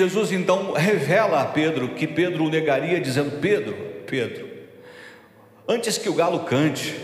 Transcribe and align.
Jesus 0.00 0.32
então 0.32 0.72
revela 0.72 1.42
a 1.42 1.44
Pedro 1.44 1.90
que 1.90 2.06
Pedro 2.06 2.44
o 2.44 2.50
negaria, 2.50 2.98
dizendo: 2.98 3.38
Pedro, 3.38 3.76
Pedro, 4.06 4.48
antes 5.68 5.98
que 5.98 6.08
o 6.08 6.14
galo 6.14 6.40
cante, 6.40 6.94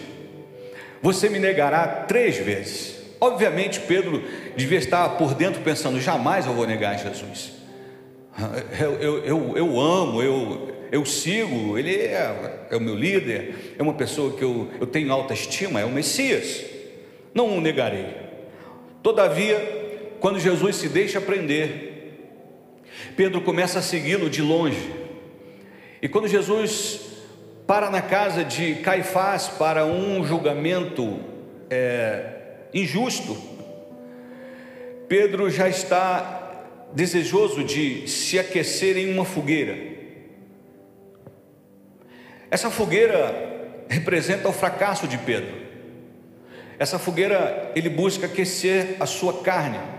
você 1.03 1.29
me 1.29 1.39
negará 1.39 1.87
três 1.87 2.39
vezes. 2.39 2.97
Obviamente, 3.21 3.81
Pedro 3.81 4.23
devia 4.57 4.79
estar 4.79 5.11
por 5.11 5.35
dentro 5.35 5.61
pensando: 5.61 6.01
jamais 6.01 6.47
eu 6.47 6.55
vou 6.55 6.67
negar 6.67 6.99
Jesus. 6.99 7.53
Eu, 8.79 8.93
eu, 8.95 9.25
eu, 9.25 9.57
eu 9.57 9.81
amo, 9.81 10.23
eu, 10.23 10.73
eu 10.93 11.05
sigo, 11.07 11.79
ele 11.79 11.95
é, 11.95 12.67
é, 12.71 12.77
o 12.77 12.81
meu 12.81 12.95
líder, 12.95 13.75
é 13.79 13.83
uma 13.83 13.95
pessoa 13.95 14.37
que 14.37 14.43
eu, 14.43 14.71
eu 14.79 14.87
tenho 14.87 15.11
alta 15.11 15.33
estima, 15.33 15.81
é 15.81 15.85
o 15.85 15.91
Messias. 15.91 16.65
Não 17.35 17.57
o 17.57 17.61
negarei. 17.61 18.07
Todavia, 19.03 19.59
quando 20.21 20.39
Jesus 20.39 20.77
se 20.77 20.89
deixa 20.89 21.21
prender, 21.21 21.96
Pedro 23.17 23.41
começa 23.41 23.79
a 23.79 23.83
segui-lo 23.83 24.29
de 24.29 24.43
longe. 24.43 24.95
E 26.03 26.09
quando 26.09 26.29
Jesus 26.29 27.01
para 27.67 27.91
na 27.91 28.03
casa 28.03 28.45
de 28.45 28.77
Caifás 28.77 29.49
para 29.49 29.87
um 29.87 30.25
julgamento 30.25 31.19
é, 31.71 32.35
injusto, 32.75 33.37
Pedro 35.09 35.51
já 35.51 35.69
está 35.69 36.65
desejoso 36.93 37.65
de 37.65 38.07
se 38.07 38.39
aquecer 38.39 38.97
em 38.97 39.13
uma 39.13 39.25
fogueira. 39.25 39.77
Essa 42.51 42.71
fogueira 42.71 43.85
representa 43.89 44.49
o 44.49 44.53
fracasso 44.53 45.09
de 45.09 45.19
Pedro. 45.19 45.67
Essa 46.79 46.99
fogueira, 46.99 47.73
ele 47.75 47.89
busca 47.89 48.27
aquecer 48.27 48.97
a 49.01 49.07
sua 49.07 49.43
carne. 49.43 49.96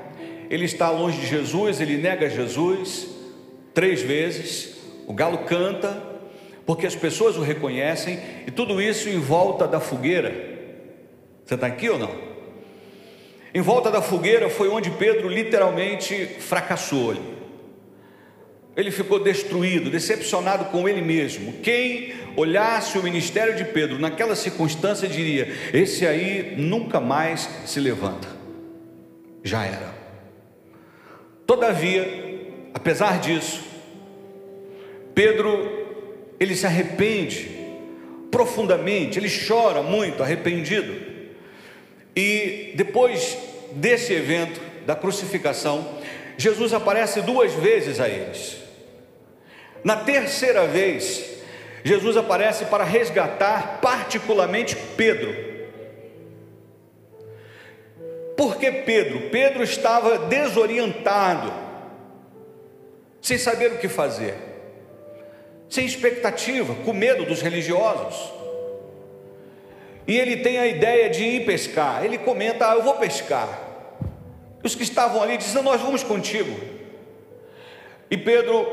Ele 0.49 0.65
está 0.65 0.89
longe 0.89 1.19
de 1.19 1.27
Jesus, 1.27 1.81
ele 1.81 1.97
nega 1.97 2.29
Jesus 2.29 3.07
três 3.73 4.01
vezes. 4.01 4.75
O 5.05 5.13
galo 5.13 5.39
canta, 5.39 6.01
porque 6.65 6.85
as 6.85 6.95
pessoas 6.95 7.37
o 7.37 7.41
reconhecem, 7.41 8.19
e 8.45 8.51
tudo 8.51 8.81
isso 8.81 9.07
em 9.07 9.19
volta 9.19 9.67
da 9.67 9.79
fogueira. 9.79 10.33
Você 11.45 11.55
está 11.55 11.67
aqui 11.67 11.89
ou 11.89 11.97
não? 11.97 12.27
Em 13.53 13.61
volta 13.61 13.89
da 13.89 14.01
fogueira 14.01 14.49
foi 14.49 14.67
onde 14.67 14.91
Pedro 14.91 15.29
literalmente 15.29 16.25
fracassou. 16.39 17.15
Ele 18.75 18.91
ficou 18.91 19.19
destruído, 19.19 19.89
decepcionado 19.89 20.65
com 20.65 20.87
ele 20.87 21.01
mesmo. 21.01 21.53
Quem 21.63 22.13
olhasse 22.35 22.99
o 22.99 23.03
ministério 23.03 23.55
de 23.55 23.65
Pedro 23.65 23.97
naquela 23.97 24.35
circunstância 24.35 25.07
diria: 25.07 25.51
Esse 25.73 26.05
aí 26.05 26.53
nunca 26.57 26.99
mais 26.99 27.49
se 27.65 27.79
levanta. 27.79 28.27
Já 29.43 29.65
era. 29.65 29.96
Todavia, 31.47 32.05
apesar 32.73 33.19
disso, 33.19 33.63
Pedro 35.15 35.87
ele 36.39 36.55
se 36.55 36.65
arrepende 36.65 37.49
profundamente, 38.29 39.17
ele 39.17 39.29
chora 39.29 39.81
muito, 39.81 40.21
arrependido. 40.21 40.93
E 42.15 42.73
depois 42.75 43.37
desse 43.71 44.13
evento 44.13 44.59
da 44.85 44.95
crucificação, 44.95 45.97
Jesus 46.37 46.73
aparece 46.73 47.21
duas 47.21 47.53
vezes 47.53 47.99
a 47.99 48.07
eles. 48.09 48.57
Na 49.83 49.95
terceira 49.95 50.67
vez, 50.67 51.37
Jesus 51.83 52.17
aparece 52.17 52.65
para 52.65 52.83
resgatar 52.83 53.79
particularmente 53.81 54.75
Pedro. 54.97 55.46
Por 58.37 58.57
que 58.57 58.71
Pedro? 58.71 59.31
Pedro 59.31 59.63
estava 59.63 60.19
desorientado, 60.19 61.51
sem 63.19 63.35
saber 63.35 63.71
o 63.71 63.79
que 63.79 63.89
fazer, 63.89 64.35
sem 65.67 65.87
expectativa, 65.87 66.75
com 66.85 66.93
medo 66.93 67.25
dos 67.25 67.41
religiosos. 67.41 68.31
E 70.07 70.15
ele 70.15 70.37
tem 70.37 70.59
a 70.59 70.67
ideia 70.67 71.09
de 71.09 71.23
ir 71.23 71.45
pescar. 71.45 72.05
Ele 72.05 72.19
comenta: 72.19 72.69
ah, 72.69 72.75
Eu 72.75 72.83
vou 72.83 72.93
pescar. 72.93 73.59
Os 74.63 74.75
que 74.75 74.83
estavam 74.83 75.21
ali 75.21 75.35
dizem: 75.35 75.63
Nós 75.63 75.81
vamos 75.81 76.03
contigo. 76.03 76.55
E 78.09 78.15
Pedro 78.15 78.65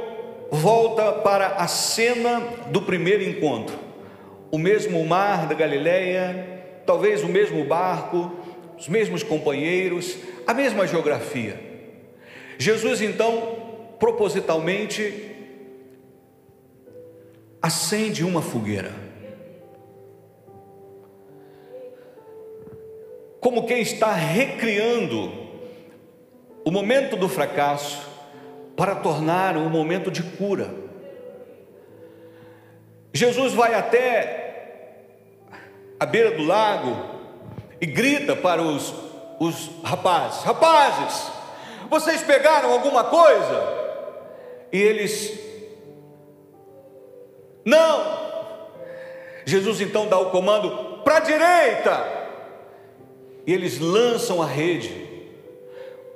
volta 0.50 1.10
para 1.10 1.46
a 1.56 1.66
cena 1.66 2.40
do 2.66 2.82
primeiro 2.82 3.22
encontro. 3.24 3.76
O 4.50 4.58
mesmo 4.58 5.04
mar 5.04 5.48
da 5.48 5.54
Galileia, 5.54 6.62
talvez 6.86 7.24
o 7.24 7.28
mesmo 7.28 7.64
barco, 7.64 8.30
os 8.78 8.88
mesmos 8.88 9.22
companheiros, 9.22 10.16
a 10.46 10.54
mesma 10.54 10.86
geografia. 10.86 11.58
Jesus 12.58 13.00
então, 13.00 13.94
propositalmente, 13.98 15.32
acende 17.60 18.24
uma 18.24 18.42
fogueira. 18.42 19.04
como 23.44 23.66
quem 23.66 23.82
está 23.82 24.10
recriando 24.14 25.30
o 26.64 26.70
momento 26.70 27.14
do 27.14 27.28
fracasso 27.28 28.08
para 28.74 28.94
tornar 28.94 29.54
um 29.54 29.68
momento 29.68 30.10
de 30.10 30.22
cura. 30.22 30.74
Jesus 33.12 33.52
vai 33.52 33.74
até 33.74 34.94
a 36.00 36.06
beira 36.06 36.30
do 36.30 36.42
lago 36.42 37.13
e 37.84 37.86
grita 37.86 38.34
para 38.34 38.62
os, 38.62 38.94
os 39.38 39.70
rapazes: 39.84 40.42
Rapazes, 40.42 41.30
vocês 41.90 42.22
pegaram 42.22 42.72
alguma 42.72 43.04
coisa? 43.04 43.62
E 44.72 44.78
eles, 44.80 45.38
não. 47.62 48.24
Jesus 49.44 49.82
então 49.82 50.08
dá 50.08 50.18
o 50.18 50.30
comando 50.30 51.02
para 51.04 51.18
a 51.18 51.20
direita 51.20 52.14
e 53.46 53.52
eles 53.52 53.78
lançam 53.78 54.40
a 54.40 54.46
rede. 54.46 55.04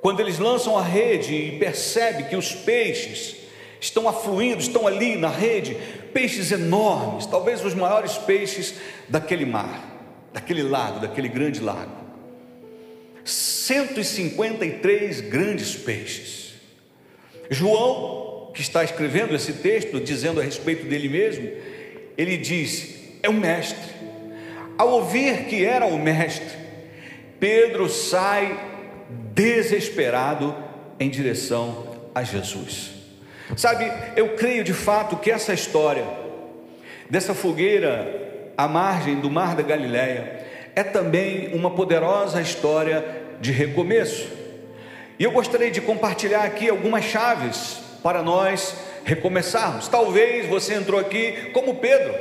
Quando 0.01 0.21
eles 0.21 0.39
lançam 0.39 0.75
a 0.75 0.81
rede 0.81 1.35
e 1.35 1.59
percebe 1.59 2.23
que 2.23 2.35
os 2.35 2.51
peixes 2.51 3.35
estão 3.79 4.09
afluindo, 4.09 4.59
estão 4.59 4.87
ali 4.87 5.15
na 5.15 5.29
rede, 5.29 5.77
peixes 6.11 6.51
enormes, 6.51 7.27
talvez 7.27 7.63
os 7.63 7.75
maiores 7.75 8.17
peixes 8.17 8.73
daquele 9.07 9.45
mar, 9.45 9.98
daquele 10.33 10.63
lago, 10.63 10.99
daquele 10.99 11.27
grande 11.27 11.59
lago. 11.59 11.91
153 13.23 15.21
grandes 15.21 15.75
peixes. 15.75 16.53
João, 17.49 18.51
que 18.53 18.61
está 18.61 18.83
escrevendo 18.83 19.35
esse 19.35 19.53
texto, 19.53 19.99
dizendo 19.99 20.39
a 20.39 20.43
respeito 20.43 20.85
dele 20.85 21.09
mesmo, 21.09 21.49
ele 22.17 22.37
diz: 22.37 22.99
é 23.21 23.29
o 23.29 23.33
mestre. 23.33 23.89
Ao 24.77 24.89
ouvir 24.89 25.45
que 25.45 25.65
era 25.65 25.85
o 25.85 25.97
mestre, 25.99 26.57
Pedro 27.39 27.89
sai 27.89 28.57
desesperado 29.33 30.55
em 30.99 31.09
direção 31.09 31.95
a 32.13 32.23
Jesus. 32.23 32.91
Sabe, 33.57 33.91
eu 34.15 34.35
creio 34.35 34.63
de 34.63 34.73
fato 34.73 35.17
que 35.17 35.31
essa 35.31 35.53
história 35.53 36.05
dessa 37.09 37.33
fogueira 37.33 38.28
à 38.59 38.67
margem 38.67 39.15
do 39.21 39.31
mar 39.31 39.55
da 39.55 39.63
Galileia 39.63 40.45
é 40.75 40.83
também 40.83 41.55
uma 41.55 41.71
poderosa 41.71 42.41
história 42.41 43.05
de 43.39 43.53
recomeço. 43.53 44.27
E 45.17 45.23
eu 45.23 45.31
gostaria 45.31 45.71
de 45.71 45.79
compartilhar 45.79 46.43
aqui 46.43 46.67
algumas 46.67 47.05
chaves 47.05 47.79
para 48.03 48.21
nós 48.21 48.75
recomeçarmos. 49.05 49.87
Talvez 49.87 50.45
você 50.45 50.73
entrou 50.73 50.99
aqui 50.99 51.51
como 51.53 51.75
Pedro. 51.75 52.13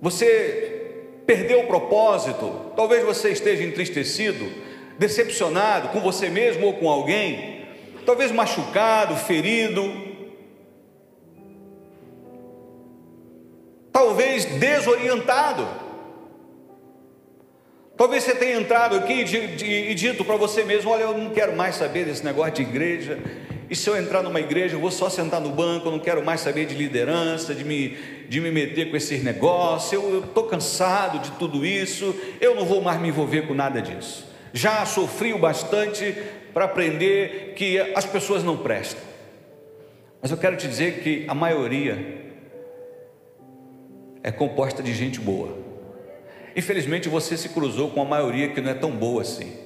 Você 0.00 1.22
perdeu 1.26 1.62
o 1.62 1.66
propósito, 1.66 2.72
talvez 2.76 3.04
você 3.04 3.30
esteja 3.30 3.64
entristecido, 3.64 4.48
decepcionado 4.96 5.88
com 5.88 5.98
você 5.98 6.28
mesmo 6.28 6.66
ou 6.66 6.74
com 6.74 6.88
alguém, 6.88 7.66
talvez 8.06 8.30
machucado, 8.30 9.16
ferido, 9.16 10.09
talvez 13.92 14.44
desorientado. 14.44 15.66
Talvez 17.96 18.24
você 18.24 18.34
tenha 18.34 18.58
entrado 18.58 18.96
aqui 18.96 19.12
e 19.12 19.94
dito 19.94 20.24
para 20.24 20.36
você 20.36 20.64
mesmo: 20.64 20.90
Olha, 20.90 21.02
eu 21.02 21.18
não 21.18 21.30
quero 21.30 21.54
mais 21.54 21.76
saber 21.76 22.06
desse 22.06 22.24
negócio 22.24 22.54
de 22.54 22.62
igreja, 22.62 23.18
e 23.70 23.76
se 23.76 23.88
eu 23.88 23.96
entrar 23.96 24.20
numa 24.22 24.40
igreja, 24.40 24.74
eu 24.74 24.80
vou 24.80 24.90
só 24.90 25.08
sentar 25.08 25.40
no 25.40 25.50
banco, 25.50 25.86
eu 25.86 25.92
não 25.92 26.00
quero 26.00 26.24
mais 26.24 26.40
saber 26.40 26.66
de 26.66 26.74
liderança, 26.74 27.54
de 27.54 27.62
me, 27.62 27.96
de 28.28 28.40
me 28.40 28.50
meter 28.50 28.90
com 28.90 28.96
esses 28.96 29.22
negócios, 29.22 29.92
eu 29.92 30.24
estou 30.24 30.44
cansado 30.44 31.20
de 31.20 31.30
tudo 31.32 31.64
isso, 31.64 32.12
eu 32.40 32.56
não 32.56 32.64
vou 32.64 32.82
mais 32.82 33.00
me 33.00 33.08
envolver 33.08 33.42
com 33.42 33.54
nada 33.54 33.80
disso. 33.80 34.26
Já 34.52 34.84
sofri 34.84 35.32
o 35.32 35.38
bastante 35.38 36.16
para 36.52 36.64
aprender 36.64 37.52
que 37.54 37.78
as 37.94 38.04
pessoas 38.04 38.42
não 38.42 38.56
prestam. 38.56 39.00
Mas 40.20 40.32
eu 40.32 40.36
quero 40.36 40.56
te 40.56 40.66
dizer 40.66 41.00
que 41.00 41.24
a 41.28 41.34
maioria 41.34 42.19
é 44.22 44.30
composta 44.30 44.82
de 44.82 44.94
gente 44.94 45.20
boa. 45.20 45.56
Infelizmente 46.54 47.08
você 47.08 47.36
se 47.36 47.50
cruzou 47.50 47.90
com 47.90 48.02
a 48.02 48.04
maioria 48.04 48.50
que 48.50 48.60
não 48.60 48.70
é 48.70 48.74
tão 48.74 48.90
boa 48.90 49.22
assim. 49.22 49.56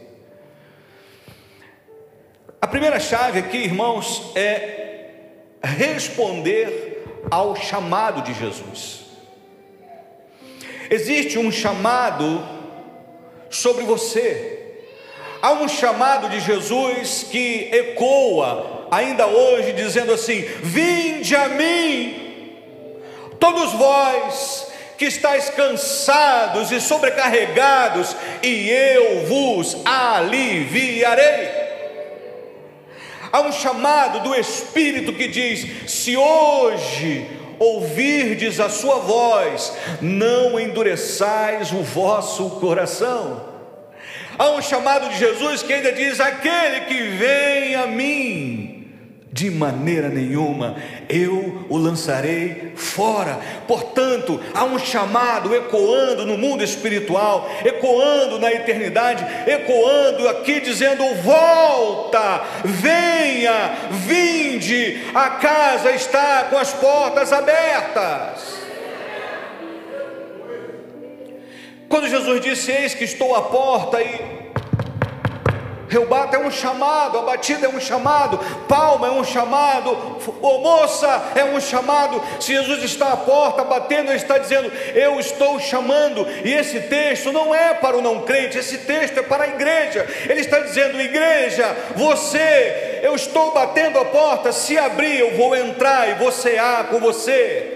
A 2.61 2.67
primeira 2.67 2.99
chave 2.99 3.39
aqui, 3.39 3.59
irmãos, 3.59 4.33
é 4.35 4.85
responder 5.63 7.05
ao 7.31 7.57
chamado 7.57 8.23
de 8.23 8.35
Jesus. 8.35 9.05
Existe 10.91 11.39
um 11.39 11.51
chamado 11.51 12.43
sobre 13.51 13.85
você. 13.85 14.61
Há 15.41 15.53
um 15.53 15.69
chamado 15.69 16.29
de 16.29 16.41
Jesus 16.41 17.27
que 17.31 17.69
ecoa 17.73 18.89
ainda 18.91 19.27
hoje, 19.27 19.73
dizendo 19.73 20.13
assim: 20.13 20.41
Vinde 20.63 21.35
a 21.37 21.49
mim, 21.49 22.24
todos 23.45 23.75
vós 23.75 24.69
que 24.97 25.05
estáis 25.05 25.51
cansados 25.51 26.73
e 26.73 26.81
sobrecarregados, 26.81 28.17
e 28.43 28.71
eu 28.71 29.27
vos 29.27 29.77
aliviarei. 29.85 31.51
Há 33.31 33.43
um 33.43 33.53
chamado 33.53 34.21
do 34.21 34.35
Espírito 34.35 35.13
que 35.13 35.29
diz: 35.29 35.91
se 35.91 36.17
hoje 36.17 37.29
ouvirdes 37.59 38.61
a 38.61 38.71
sua 38.71 39.01
voz, 39.01 39.77
não 40.01 40.59
endureçais 40.59 41.71
o 41.71 41.83
vosso 41.83 42.49
coração. 42.61 43.45
Há 44.39 44.53
um 44.53 44.63
chamado 44.63 45.11
de 45.11 45.19
Jesus 45.19 45.63
que 45.63 45.75
ainda 45.75 45.93
diz: 45.93 46.19
aquele 46.19 46.83
que 46.87 47.03
vem 47.09 47.75
a 47.75 47.87
mim, 47.87 48.74
de 49.35 49.51
maneira 49.51 50.09
nenhuma 50.09 50.77
eu 51.09 51.67
o 51.69 51.77
lançarei 51.77 52.73
fora. 52.77 53.41
Portanto, 53.67 54.41
há 54.55 54.63
um 54.63 54.79
chamado 54.79 55.53
ecoando 55.53 56.25
no 56.25 56.39
mundo 56.39 56.63
espiritual, 56.63 57.51
ecoando 57.65 58.39
na 58.39 58.53
eternidade, 58.53 59.27
ecoando 59.51 60.29
aqui 60.29 60.61
dizendo: 60.61 61.03
volta, 61.17 62.45
venha, 62.65 63.91
vinde, 63.91 65.03
a 65.13 65.31
casa 65.31 65.91
está 65.91 66.45
com 66.45 66.57
as 66.57 66.73
portas 66.73 67.33
abertas. 67.33 68.55
Quando 71.89 72.09
Jesus 72.09 72.41
disse: 72.41 72.71
Eis 72.71 72.95
que 72.95 73.03
estou 73.03 73.35
à 73.35 73.43
porta 73.43 74.01
e 74.01 74.34
Reubata 75.89 76.37
é 76.37 76.41
um 76.41 76.51
chamado, 76.51 77.19
a 77.19 77.23
batida 77.23 77.67
é 77.67 77.69
um 77.69 77.81
chamado, 77.81 78.39
palma 78.69 79.09
é 79.09 79.11
um 79.11 79.25
chamado, 79.25 80.19
moça 80.43 81.33
é 81.35 81.45
um 81.45 81.61
chamado. 81.61 82.23
Se 82.41 82.55
Jesus 82.55 82.83
está 82.85 83.13
à 83.13 83.17
porta 83.17 83.65
batendo, 83.65 84.11
ele 84.11 84.17
está 84.17 84.39
dizendo: 84.39 84.73
Eu 84.95 85.21
estou 85.21 85.61
chamando. 85.61 86.27
E 86.45 86.53
esse 86.53 86.81
texto 86.81 87.33
não 87.33 87.55
é 87.55 87.75
para 87.75 87.97
o 87.97 88.03
não 88.03 88.23
crente, 88.23 88.59
esse 88.59 88.79
texto 88.79 89.19
é 89.19 89.23
para 89.23 89.45
a 89.45 89.49
igreja. 89.49 90.07
Ele 90.29 90.41
está 90.41 90.61
dizendo: 90.61 91.01
Igreja, 91.01 91.77
você, 91.95 93.01
eu 93.03 93.15
estou 93.15 93.53
batendo 93.53 93.99
a 93.99 94.05
porta. 94.05 94.53
Se 94.53 94.79
abrir, 94.79 95.19
eu 95.19 95.37
vou 95.37 95.55
entrar 95.55 96.09
e 96.09 96.15
você 96.15 96.59
há 96.59 96.85
com 96.85 96.99
você. 96.99 97.71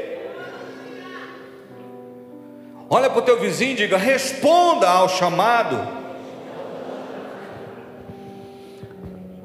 Olha 2.90 3.10
para 3.10 3.18
o 3.18 3.22
teu 3.22 3.38
vizinho 3.38 3.72
e 3.72 3.76
diga: 3.76 3.98
responda 3.98 4.88
ao 4.88 5.08
chamado. 5.08 5.97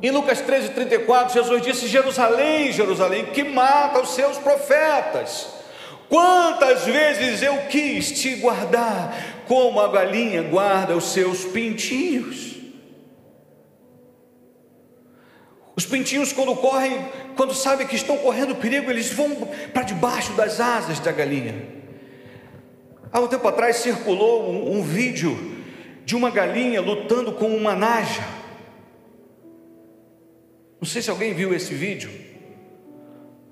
Em 0.04 0.12
Lucas 0.12 0.42
13, 0.42 0.72
34, 0.72 1.34
Jesus 1.34 1.62
disse: 1.62 1.88
Jerusalém, 1.88 2.74
Jerusalém, 2.74 3.28
que 3.28 3.42
mata 3.42 4.02
os 4.02 4.10
seus 4.10 4.38
profetas. 4.38 5.48
Quantas 6.10 6.84
vezes 6.84 7.42
eu 7.42 7.58
quis 7.70 8.12
te 8.12 8.36
guardar, 8.36 9.16
como 9.48 9.80
a 9.80 9.88
galinha 9.88 10.44
guarda 10.44 10.98
os 10.98 11.06
seus 11.06 11.46
pintinhos. 11.46 12.58
Os 15.74 15.86
pintinhos, 15.86 16.34
quando 16.34 16.54
correm, 16.58 17.08
quando 17.38 17.54
sabem 17.54 17.88
que 17.88 17.96
estão 17.96 18.18
correndo 18.18 18.56
perigo, 18.56 18.92
eles 18.92 19.10
vão 19.12 19.48
para 19.74 19.84
debaixo 19.84 20.34
das 20.34 20.60
asas 20.60 21.00
da 21.00 21.14
galinha. 21.14 21.66
Há 23.10 23.22
um 23.22 23.28
tempo 23.28 23.48
atrás 23.48 23.78
circulou 23.78 24.52
um, 24.52 24.78
um 24.78 24.84
vídeo 24.84 25.64
de 26.04 26.14
uma 26.14 26.30
galinha 26.30 26.82
lutando 26.82 27.32
com 27.32 27.48
uma 27.56 27.74
naja. 27.74 28.43
Não 30.83 30.85
sei 30.85 31.01
se 31.01 31.09
alguém 31.09 31.33
viu 31.33 31.56
esse 31.56 31.74
vídeo. 31.74 32.12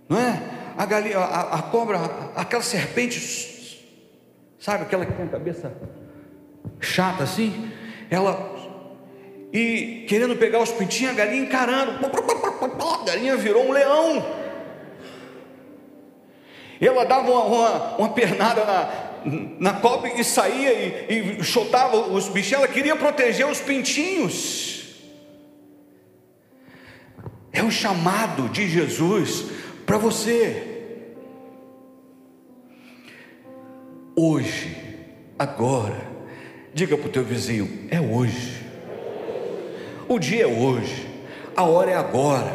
Não 0.09 0.19
é? 0.19 0.37
A, 0.77 0.85
galinha, 0.85 1.17
a, 1.17 1.59
a 1.59 1.61
cobra, 1.61 1.97
aquela 2.35 2.61
serpente, 2.61 3.87
sabe 4.59 4.83
aquela 4.83 5.05
que 5.05 5.13
tem 5.13 5.27
a 5.27 5.29
cabeça 5.29 5.73
chata 6.81 7.23
assim? 7.23 7.71
Ela 8.09 8.53
e 9.53 10.05
querendo 10.09 10.35
pegar 10.35 10.59
os 10.59 10.71
pintinhos, 10.71 11.13
a 11.13 11.15
galinha 11.15 11.43
encarando. 11.43 12.05
A 12.05 13.05
galinha 13.05 13.37
virou 13.37 13.65
um 13.65 13.71
leão. 13.71 14.25
Ela 16.81 17.05
dava 17.05 17.31
uma, 17.31 17.45
uma, 17.45 17.95
uma 17.95 18.09
pernada 18.09 18.65
na, 18.65 19.71
na 19.71 19.73
cobra 19.79 20.19
e 20.19 20.23
saía 20.25 20.73
e, 20.73 21.39
e 21.39 21.43
chutava 21.45 21.95
os 21.95 22.27
bichinhos. 22.27 22.65
Ela 22.65 22.67
queria 22.67 22.97
proteger 22.97 23.47
os 23.47 23.61
pintinhos. 23.61 24.80
É 27.53 27.61
o 27.61 27.71
chamado 27.71 28.47
de 28.49 28.67
Jesus 28.67 29.45
para 29.85 29.97
você. 29.97 30.67
Hoje, 34.15 34.77
agora, 35.37 36.01
diga 36.73 36.97
para 36.97 37.07
o 37.07 37.11
teu 37.11 37.23
vizinho: 37.23 37.87
é 37.89 37.99
hoje. 37.99 38.61
O 40.07 40.19
dia 40.19 40.43
é 40.43 40.47
hoje, 40.47 41.07
a 41.55 41.63
hora 41.63 41.91
é 41.91 41.95
agora. 41.95 42.53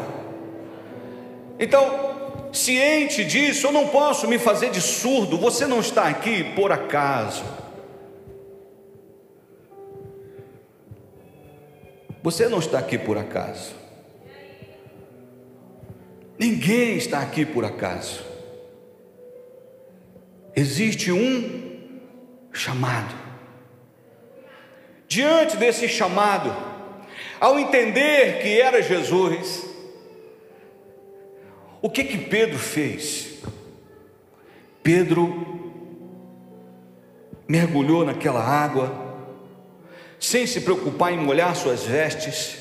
Então, 1.58 2.50
ciente 2.52 3.24
disso, 3.24 3.66
eu 3.66 3.72
não 3.72 3.88
posso 3.88 4.28
me 4.28 4.38
fazer 4.38 4.70
de 4.70 4.80
surdo. 4.80 5.38
Você 5.38 5.66
não 5.66 5.80
está 5.80 6.04
aqui 6.04 6.44
por 6.54 6.70
acaso. 6.70 7.44
Você 12.22 12.48
não 12.48 12.58
está 12.58 12.78
aqui 12.78 12.98
por 12.98 13.16
acaso. 13.16 13.85
Ninguém 16.38 16.96
está 16.96 17.20
aqui 17.20 17.46
por 17.46 17.64
acaso. 17.64 18.24
Existe 20.54 21.10
um 21.10 21.90
chamado. 22.52 23.14
Diante 25.08 25.56
desse 25.56 25.88
chamado, 25.88 26.54
ao 27.40 27.58
entender 27.58 28.42
que 28.42 28.60
era 28.60 28.82
Jesus, 28.82 29.64
o 31.80 31.88
que 31.88 32.04
que 32.04 32.18
Pedro 32.18 32.58
fez? 32.58 33.36
Pedro 34.82 35.72
mergulhou 37.48 38.04
naquela 38.04 38.42
água, 38.42 39.04
sem 40.18 40.46
se 40.46 40.60
preocupar 40.62 41.12
em 41.12 41.18
molhar 41.18 41.54
suas 41.54 41.84
vestes, 41.84 42.58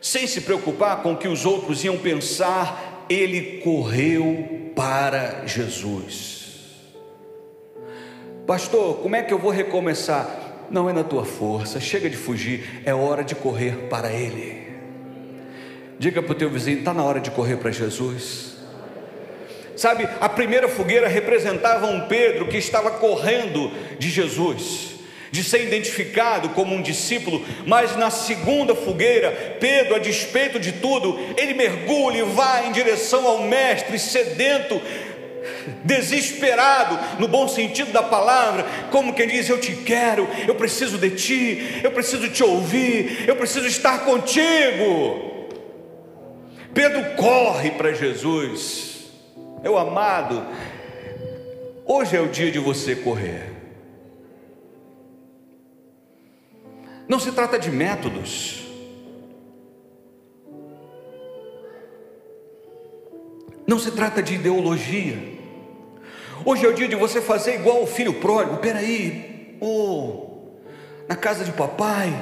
sem 0.00 0.26
se 0.26 0.42
preocupar 0.42 1.02
com 1.02 1.12
o 1.12 1.16
que 1.16 1.28
os 1.28 1.44
outros 1.44 1.84
iam 1.84 1.98
pensar 1.98 2.89
ele 3.10 3.58
correu 3.58 4.72
para 4.76 5.44
Jesus. 5.44 6.46
Pastor, 8.46 8.98
como 8.98 9.16
é 9.16 9.22
que 9.22 9.34
eu 9.34 9.38
vou 9.38 9.50
recomeçar? 9.50 10.68
Não 10.70 10.88
é 10.88 10.92
na 10.92 11.02
tua 11.02 11.24
força, 11.24 11.80
chega 11.80 12.08
de 12.08 12.16
fugir, 12.16 12.82
é 12.84 12.94
hora 12.94 13.24
de 13.24 13.34
correr 13.34 13.88
para 13.90 14.12
Ele. 14.12 14.70
Diga 15.98 16.22
para 16.22 16.32
o 16.32 16.34
teu 16.36 16.48
vizinho: 16.48 16.78
está 16.78 16.94
na 16.94 17.02
hora 17.02 17.18
de 17.18 17.32
correr 17.32 17.56
para 17.56 17.72
Jesus. 17.72 18.58
Sabe, 19.76 20.08
a 20.20 20.28
primeira 20.28 20.68
fogueira 20.68 21.08
representava 21.08 21.86
um 21.86 22.06
Pedro 22.06 22.46
que 22.46 22.58
estava 22.58 22.92
correndo 22.92 23.72
de 23.98 24.08
Jesus 24.08 24.99
de 25.30 25.44
ser 25.44 25.62
identificado 25.62 26.50
como 26.50 26.74
um 26.74 26.82
discípulo, 26.82 27.44
mas 27.66 27.96
na 27.96 28.10
segunda 28.10 28.74
fogueira, 28.74 29.56
Pedro, 29.60 29.94
a 29.94 29.98
despeito 29.98 30.58
de 30.58 30.72
tudo, 30.72 31.18
ele 31.36 31.54
mergulha 31.54 32.18
e 32.18 32.22
vai 32.22 32.66
em 32.66 32.72
direção 32.72 33.26
ao 33.26 33.42
Mestre, 33.42 33.98
sedento, 33.98 34.80
desesperado, 35.84 36.98
no 37.18 37.28
bom 37.28 37.46
sentido 37.46 37.92
da 37.92 38.02
palavra, 38.02 38.64
como 38.90 39.14
quem 39.14 39.28
diz: 39.28 39.48
Eu 39.48 39.60
te 39.60 39.72
quero, 39.72 40.28
eu 40.46 40.54
preciso 40.54 40.98
de 40.98 41.10
ti, 41.10 41.80
eu 41.82 41.92
preciso 41.92 42.28
te 42.28 42.42
ouvir, 42.42 43.28
eu 43.28 43.36
preciso 43.36 43.66
estar 43.66 44.04
contigo. 44.04 45.48
Pedro 46.74 47.16
corre 47.16 47.72
para 47.72 47.92
Jesus, 47.92 49.10
meu 49.62 49.76
amado, 49.76 50.46
hoje 51.84 52.16
é 52.16 52.20
o 52.20 52.28
dia 52.28 52.50
de 52.50 52.58
você 52.58 52.94
correr. 52.94 53.59
Não 57.10 57.18
se 57.18 57.32
trata 57.32 57.58
de 57.58 57.72
métodos. 57.72 58.60
Não 63.66 63.80
se 63.80 63.90
trata 63.90 64.22
de 64.22 64.36
ideologia. 64.36 65.18
Hoje 66.44 66.64
é 66.64 66.68
o 66.68 66.72
dia 66.72 66.86
de 66.86 66.94
você 66.94 67.20
fazer 67.20 67.56
igual 67.56 67.82
o 67.82 67.86
filho 67.88 68.20
pródigo. 68.20 68.58
Peraí, 68.58 69.58
oh, 69.60 70.52
na 71.08 71.16
casa 71.16 71.44
de 71.44 71.50
papai 71.50 72.14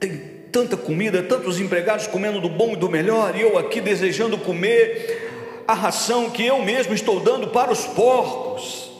tem 0.00 0.18
tanta 0.50 0.76
comida, 0.76 1.22
tantos 1.22 1.60
empregados 1.60 2.08
comendo 2.08 2.40
do 2.40 2.48
bom 2.48 2.72
e 2.72 2.76
do 2.76 2.90
melhor, 2.90 3.36
e 3.36 3.42
eu 3.42 3.56
aqui 3.56 3.80
desejando 3.80 4.36
comer 4.36 5.62
a 5.68 5.74
ração 5.74 6.28
que 6.28 6.44
eu 6.44 6.60
mesmo 6.60 6.92
estou 6.92 7.20
dando 7.20 7.46
para 7.46 7.70
os 7.70 7.86
porcos. 7.86 8.90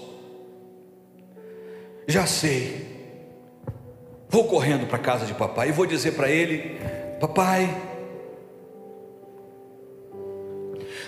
Já 2.06 2.24
sei, 2.24 2.83
vou 4.34 4.42
correndo 4.42 4.84
para 4.88 4.96
a 4.96 5.00
casa 5.00 5.24
de 5.26 5.32
papai 5.32 5.68
e 5.68 5.72
vou 5.72 5.86
dizer 5.86 6.14
para 6.14 6.28
ele: 6.28 6.76
Papai, 7.20 7.72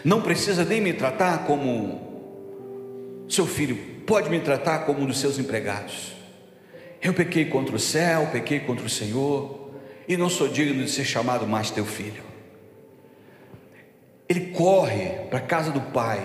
não 0.05 0.23
precisa 0.23 0.65
nem 0.65 0.81
me 0.81 0.93
tratar 0.93 1.45
como 1.45 3.27
seu 3.29 3.45
filho, 3.45 3.77
pode 4.07 4.31
me 4.31 4.39
tratar 4.39 4.87
como 4.87 5.01
um 5.01 5.07
dos 5.07 5.19
seus 5.19 5.41
empregados. 5.41 6.15
Eu 7.03 7.13
pequei 7.13 7.47
contra 7.47 7.75
o 7.75 7.81
céu, 7.81 8.29
pequei 8.31 8.61
contra 8.61 8.87
o 8.87 8.89
Senhor, 8.89 9.73
e 10.07 10.17
não 10.17 10.31
sou 10.31 10.47
digno 10.47 10.85
de 10.85 10.91
ser 10.91 11.05
chamado 11.05 11.49
mais 11.49 11.69
teu 11.73 11.85
filho. 11.85 12.23
Ele 14.29 14.53
corre 14.53 15.09
para 15.31 15.41
a 15.41 15.43
casa 15.43 15.73
do 15.73 15.81
pai, 15.81 16.21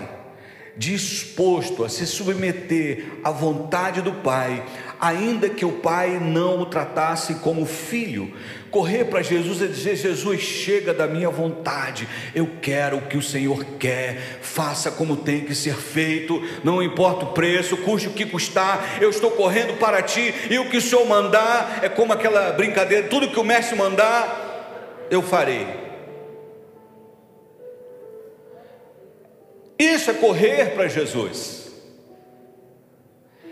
disposto 0.76 1.84
a 1.84 1.88
se 1.88 2.06
submeter 2.06 3.04
à 3.22 3.30
vontade 3.30 4.00
do 4.00 4.12
pai, 4.12 4.64
ainda 5.00 5.48
que 5.48 5.64
o 5.64 5.72
pai 5.72 6.18
não 6.18 6.60
o 6.60 6.66
tratasse 6.66 7.34
como 7.36 7.66
filho, 7.66 8.32
correr 8.70 9.04
para 9.04 9.22
Jesus 9.22 9.60
e 9.60 9.68
dizer: 9.68 9.96
Jesus, 9.96 10.40
chega 10.40 10.94
da 10.94 11.06
minha 11.06 11.28
vontade, 11.28 12.08
eu 12.34 12.48
quero 12.62 12.98
o 12.98 13.02
que 13.02 13.16
o 13.16 13.22
Senhor 13.22 13.64
quer, 13.78 14.38
faça 14.40 14.90
como 14.90 15.16
tem 15.16 15.40
que 15.42 15.54
ser 15.54 15.74
feito, 15.74 16.42
não 16.64 16.82
importa 16.82 17.26
o 17.26 17.32
preço, 17.32 17.76
custe 17.78 18.08
o 18.08 18.12
que 18.12 18.24
custar, 18.24 18.98
eu 19.00 19.10
estou 19.10 19.32
correndo 19.32 19.78
para 19.78 20.00
ti, 20.02 20.34
e 20.50 20.58
o 20.58 20.70
que 20.70 20.78
o 20.78 20.82
Senhor 20.82 21.06
mandar 21.06 21.80
é 21.82 21.88
como 21.88 22.12
aquela 22.12 22.52
brincadeira: 22.52 23.08
tudo 23.08 23.28
que 23.28 23.40
o 23.40 23.44
mestre 23.44 23.76
mandar, 23.76 25.06
eu 25.10 25.20
farei. 25.20 25.81
Isso 29.82 30.12
é 30.12 30.14
correr 30.14 30.74
para 30.74 30.86
Jesus. 30.86 31.72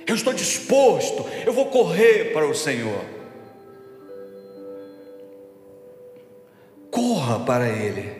Eu 0.06 0.14
estou 0.14 0.32
disposto, 0.32 1.26
eu 1.44 1.52
vou 1.52 1.66
correr 1.66 2.32
para 2.32 2.46
o 2.46 2.54
Senhor. 2.54 3.04
Corra 6.88 7.40
para 7.40 7.68
Ele, 7.68 8.12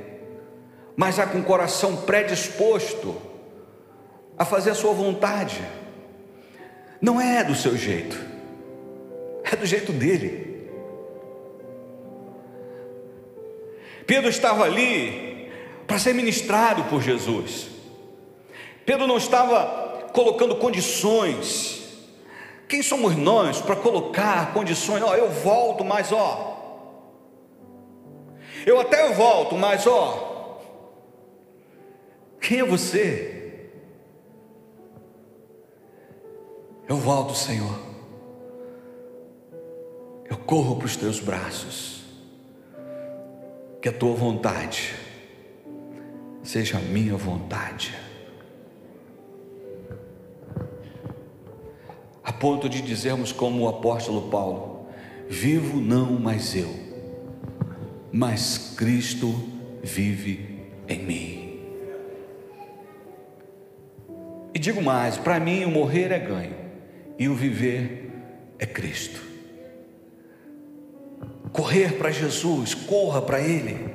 mas 0.97 1.17
já 1.17 1.26
com 1.26 1.38
o 1.38 1.45
coração 1.45 1.99
predisposto 1.99 3.17
a 4.37 4.45
fazer 4.45 4.71
a 4.71 4.75
sua 4.75 4.93
vontade. 4.93 5.61
Não 7.00 7.21
é 7.21 7.45
do 7.45 7.55
seu 7.55 7.76
jeito, 7.76 8.19
é 9.45 9.55
do 9.55 9.67
jeito 9.67 9.93
dele. 9.93 10.69
Pedro 14.05 14.29
estava 14.29 14.64
ali 14.64 15.49
para 15.87 15.99
ser 15.99 16.12
ministrado 16.12 16.85
por 16.85 17.00
Jesus. 17.00 17.70
Pedro 18.90 19.06
não 19.06 19.18
estava 19.18 20.11
colocando 20.12 20.56
condições 20.56 21.80
quem 22.70 22.82
somos 22.85 23.16
nós 23.16 23.61
para 23.61 23.75
colocar 23.75 24.54
condições? 24.54 25.02
Ó, 25.02 25.14
eu 25.16 25.28
volto, 25.28 25.85
mas 25.85 26.12
ó, 26.12 26.56
eu 28.64 28.78
até 28.78 29.12
volto, 29.12 29.56
mas 29.56 29.88
ó, 29.88 30.61
quem 32.40 32.61
é 32.61 32.64
você? 32.64 33.70
Eu 36.88 36.97
volto, 36.97 37.35
Senhor. 37.35 37.76
Eu 40.28 40.37
corro 40.37 40.76
para 40.76 40.87
os 40.87 40.97
teus 40.97 41.18
braços. 41.18 42.04
Que 43.82 43.88
a 43.88 43.92
tua 43.92 44.14
vontade 44.14 44.94
seja 46.42 46.78
a 46.78 46.80
minha 46.80 47.16
vontade. 47.16 48.10
A 52.31 52.33
ponto 52.33 52.69
de 52.69 52.81
dizermos, 52.81 53.33
como 53.33 53.65
o 53.65 53.69
apóstolo 53.69 54.31
Paulo: 54.31 54.87
Vivo 55.29 55.81
não 55.81 56.13
mais 56.13 56.55
eu, 56.55 56.73
mas 58.13 58.73
Cristo 58.77 59.35
vive 59.83 60.61
em 60.87 61.01
mim. 61.01 61.61
E 64.55 64.61
digo 64.61 64.81
mais: 64.81 65.17
para 65.17 65.41
mim, 65.41 65.65
o 65.65 65.71
morrer 65.71 66.13
é 66.13 66.21
ganho, 66.21 66.55
e 67.19 67.29
o 67.29 67.35
viver 67.35 68.13
é 68.61 68.65
Cristo. 68.67 69.21
Correr 71.53 71.95
para 71.95 72.13
Jesus, 72.13 72.75
corra 72.75 73.21
para 73.21 73.41
Ele. 73.41 73.89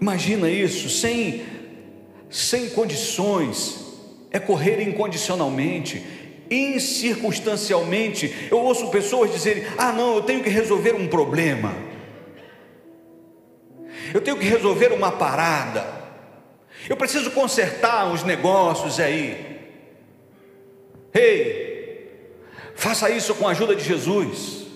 Imagina 0.00 0.48
isso, 0.48 0.88
sem, 0.88 1.42
sem 2.30 2.68
condições, 2.68 3.84
é 4.30 4.38
correr 4.38 4.80
incondicionalmente 4.80 6.15
incircunstancialmente. 6.50 8.48
Eu 8.50 8.58
ouço 8.58 8.90
pessoas 8.90 9.32
dizerem: 9.32 9.64
ah, 9.76 9.92
não, 9.92 10.16
eu 10.16 10.22
tenho 10.22 10.42
que 10.42 10.48
resolver 10.48 10.94
um 10.94 11.06
problema, 11.08 11.74
eu 14.12 14.20
tenho 14.20 14.36
que 14.36 14.46
resolver 14.46 14.92
uma 14.92 15.12
parada, 15.12 15.86
eu 16.88 16.96
preciso 16.96 17.30
consertar 17.30 18.06
uns 18.06 18.22
negócios 18.22 19.00
aí. 19.00 19.56
Ei, 21.12 22.30
faça 22.74 23.10
isso 23.10 23.34
com 23.34 23.48
a 23.48 23.52
ajuda 23.52 23.74
de 23.74 23.82
Jesus. 23.82 24.66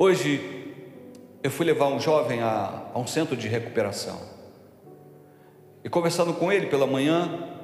Hoje 0.00 0.58
eu 1.42 1.50
fui 1.50 1.66
levar 1.66 1.88
um 1.88 1.98
jovem 1.98 2.40
a, 2.40 2.84
a 2.94 2.98
um 2.98 3.06
centro 3.06 3.36
de 3.36 3.48
recuperação. 3.48 4.37
E 5.84 5.88
conversando 5.88 6.34
com 6.34 6.50
ele 6.50 6.66
pela 6.66 6.86
manhã, 6.86 7.56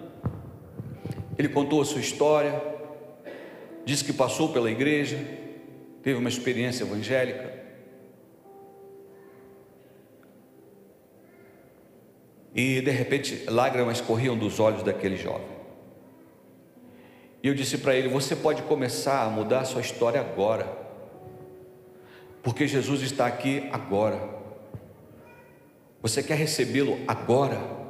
ele 1.37 1.49
contou 1.49 1.81
a 1.81 1.85
sua 1.85 2.01
história, 2.01 2.63
disse 3.85 4.05
que 4.05 4.13
passou 4.13 4.53
pela 4.53 4.71
igreja, 4.71 5.19
teve 6.03 6.19
uma 6.19 6.29
experiência 6.29 6.85
evangélica. 6.85 7.53
E 12.55 12.81
de 12.81 12.91
repente 12.91 13.45
lágrimas 13.51 14.01
corriam 14.01 14.39
dos 14.39 14.61
olhos 14.61 14.83
daquele 14.85 15.17
jovem. 15.17 15.55
E 17.43 17.49
eu 17.49 17.55
disse 17.55 17.79
para 17.79 17.97
ele: 17.97 18.09
Você 18.09 18.37
pode 18.37 18.63
começar 18.63 19.25
a 19.25 19.29
mudar 19.29 19.61
a 19.61 19.65
sua 19.65 19.81
história 19.81 20.21
agora, 20.21 20.67
porque 22.43 22.69
Jesus 22.69 23.03
está 23.03 23.27
aqui 23.27 23.69
agora. 23.73 24.21
Você 26.01 26.23
quer 26.23 26.37
recebê-lo 26.37 27.01
agora? 27.09 27.84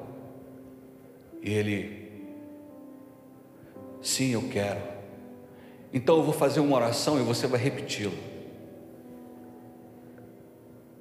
E 1.45 1.53
ele, 1.53 2.11
sim, 4.01 4.33
eu 4.33 4.49
quero. 4.49 4.81
Então 5.93 6.17
eu 6.17 6.23
vou 6.23 6.33
fazer 6.33 6.61
uma 6.61 6.75
oração 6.75 7.21
e 7.21 7.23
você 7.23 7.47
vai 7.47 7.61
repeti-la. 7.61 8.15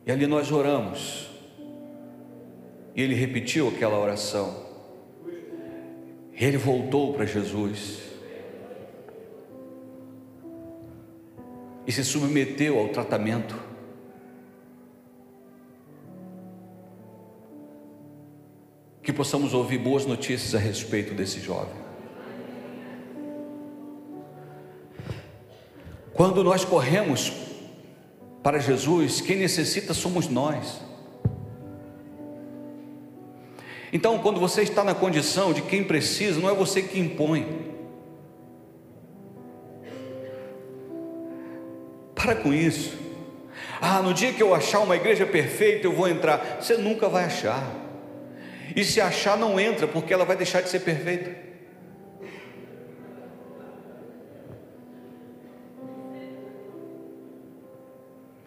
E 0.05 0.11
ali 0.11 0.27
nós 0.27 0.51
oramos. 0.51 1.31
E 2.93 3.01
ele 3.01 3.15
repetiu 3.15 3.69
aquela 3.69 3.97
oração. 3.97 4.65
Ele 6.33 6.57
voltou 6.57 7.13
para 7.13 7.25
Jesus. 7.25 8.01
E 11.87 11.91
se 11.91 12.03
submeteu 12.03 12.79
ao 12.79 12.89
tratamento. 12.89 13.72
Que 19.03 19.11
possamos 19.11 19.53
ouvir 19.53 19.77
boas 19.77 20.05
notícias 20.05 20.55
a 20.55 20.57
respeito 20.57 21.13
desse 21.13 21.41
jovem. 21.41 21.83
Quando 26.13 26.43
nós 26.43 26.63
corremos 26.63 27.33
para 28.41 28.59
Jesus, 28.59 29.19
quem 29.19 29.37
necessita 29.37 29.93
somos 29.93 30.29
nós. 30.29 30.81
Então, 33.91 34.17
quando 34.19 34.39
você 34.39 34.61
está 34.61 34.83
na 34.83 34.95
condição 34.95 35.53
de 35.53 35.61
quem 35.63 35.83
precisa, 35.83 36.39
não 36.39 36.49
é 36.49 36.53
você 36.53 36.81
que 36.81 36.99
impõe. 36.99 37.73
Para 42.15 42.35
com 42.35 42.53
isso. 42.53 42.97
Ah, 43.81 44.01
no 44.01 44.13
dia 44.13 44.31
que 44.31 44.41
eu 44.41 44.55
achar 44.55 44.79
uma 44.79 44.95
igreja 44.95 45.25
perfeita, 45.25 45.87
eu 45.87 45.93
vou 45.93 46.07
entrar. 46.07 46.59
Você 46.61 46.77
nunca 46.77 47.09
vai 47.09 47.25
achar. 47.25 47.82
E 48.75 48.83
se 48.83 48.99
achar, 49.01 49.37
não 49.37 49.59
entra, 49.59 49.87
porque 49.87 50.13
ela 50.13 50.25
vai 50.25 50.35
deixar 50.35 50.61
de 50.61 50.69
ser 50.69 50.79
perfeita. 50.79 51.53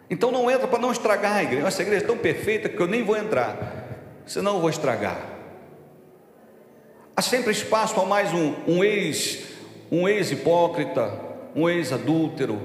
Então 0.08 0.30
não 0.30 0.50
entra 0.50 0.68
para 0.68 0.78
não 0.78 0.92
estragar 0.92 1.36
a 1.36 1.42
igreja. 1.42 1.66
Essa 1.66 1.82
igreja 1.82 2.04
é 2.04 2.06
tão 2.06 2.16
perfeita 2.16 2.68
que 2.68 2.80
eu 2.80 2.86
nem 2.86 3.02
vou 3.02 3.16
entrar, 3.16 4.22
senão 4.24 4.54
eu 4.54 4.60
vou 4.60 4.70
estragar. 4.70 5.20
Há 7.16 7.22
sempre 7.22 7.50
espaço 7.50 7.94
para 7.94 8.04
mais 8.04 8.32
um, 8.32 8.54
um 8.68 8.84
ex, 8.84 9.42
um 9.90 10.06
ex-hipócrita, 10.06 11.12
um 11.54 11.68
ex-adúltero, 11.68 12.60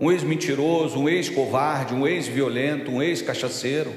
um 0.00 0.12
ex-mentiroso, 0.12 0.98
um 0.98 1.08
ex-covarde, 1.08 1.92
um 1.92 2.06
ex-violento, 2.06 2.90
um 2.90 3.02
ex-cachaceiro. 3.02 3.92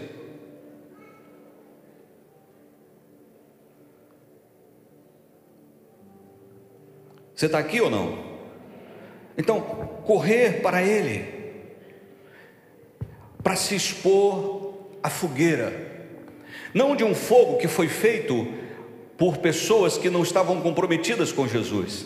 Você 7.42 7.48
está 7.48 7.58
aqui 7.58 7.82
ou 7.82 7.90
não? 7.90 8.20
Então, 9.36 9.60
correr 10.06 10.62
para 10.62 10.84
Ele, 10.84 11.26
para 13.42 13.56
se 13.56 13.74
expor 13.76 14.76
à 15.02 15.10
fogueira, 15.10 15.74
não 16.72 16.96
de 16.96 17.04
um 17.04 17.16
fogo 17.16 17.58
que 17.58 17.68
foi 17.68 17.88
feito 17.88 18.48
por 19.18 19.38
pessoas 19.38 19.98
que 19.98 20.08
não 20.08 20.22
estavam 20.22 20.62
comprometidas 20.62 21.32
com 21.32 21.48
Jesus, 21.48 22.06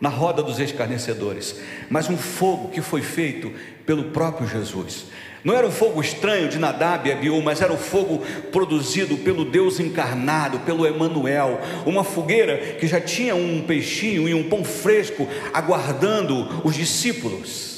na 0.00 0.10
roda 0.10 0.44
dos 0.44 0.60
escarnecedores, 0.60 1.60
mas 1.90 2.08
um 2.08 2.16
fogo 2.16 2.68
que 2.68 2.80
foi 2.80 3.02
feito 3.02 3.52
pelo 3.84 4.12
próprio 4.12 4.46
Jesus. 4.46 5.06
Não 5.44 5.54
era 5.54 5.66
um 5.66 5.70
fogo 5.70 6.00
estranho 6.00 6.48
de 6.48 6.58
Nadab 6.58 7.08
e 7.08 7.12
Abiú, 7.12 7.40
mas 7.40 7.60
era 7.60 7.72
um 7.72 7.78
fogo 7.78 8.22
produzido 8.50 9.16
pelo 9.18 9.44
Deus 9.44 9.78
encarnado, 9.78 10.60
pelo 10.60 10.86
Emanuel, 10.86 11.60
uma 11.86 12.02
fogueira 12.02 12.76
que 12.78 12.86
já 12.86 13.00
tinha 13.00 13.34
um 13.36 13.62
peixinho 13.62 14.28
e 14.28 14.34
um 14.34 14.48
pão 14.48 14.64
fresco 14.64 15.28
aguardando 15.54 16.62
os 16.64 16.74
discípulos. 16.74 17.68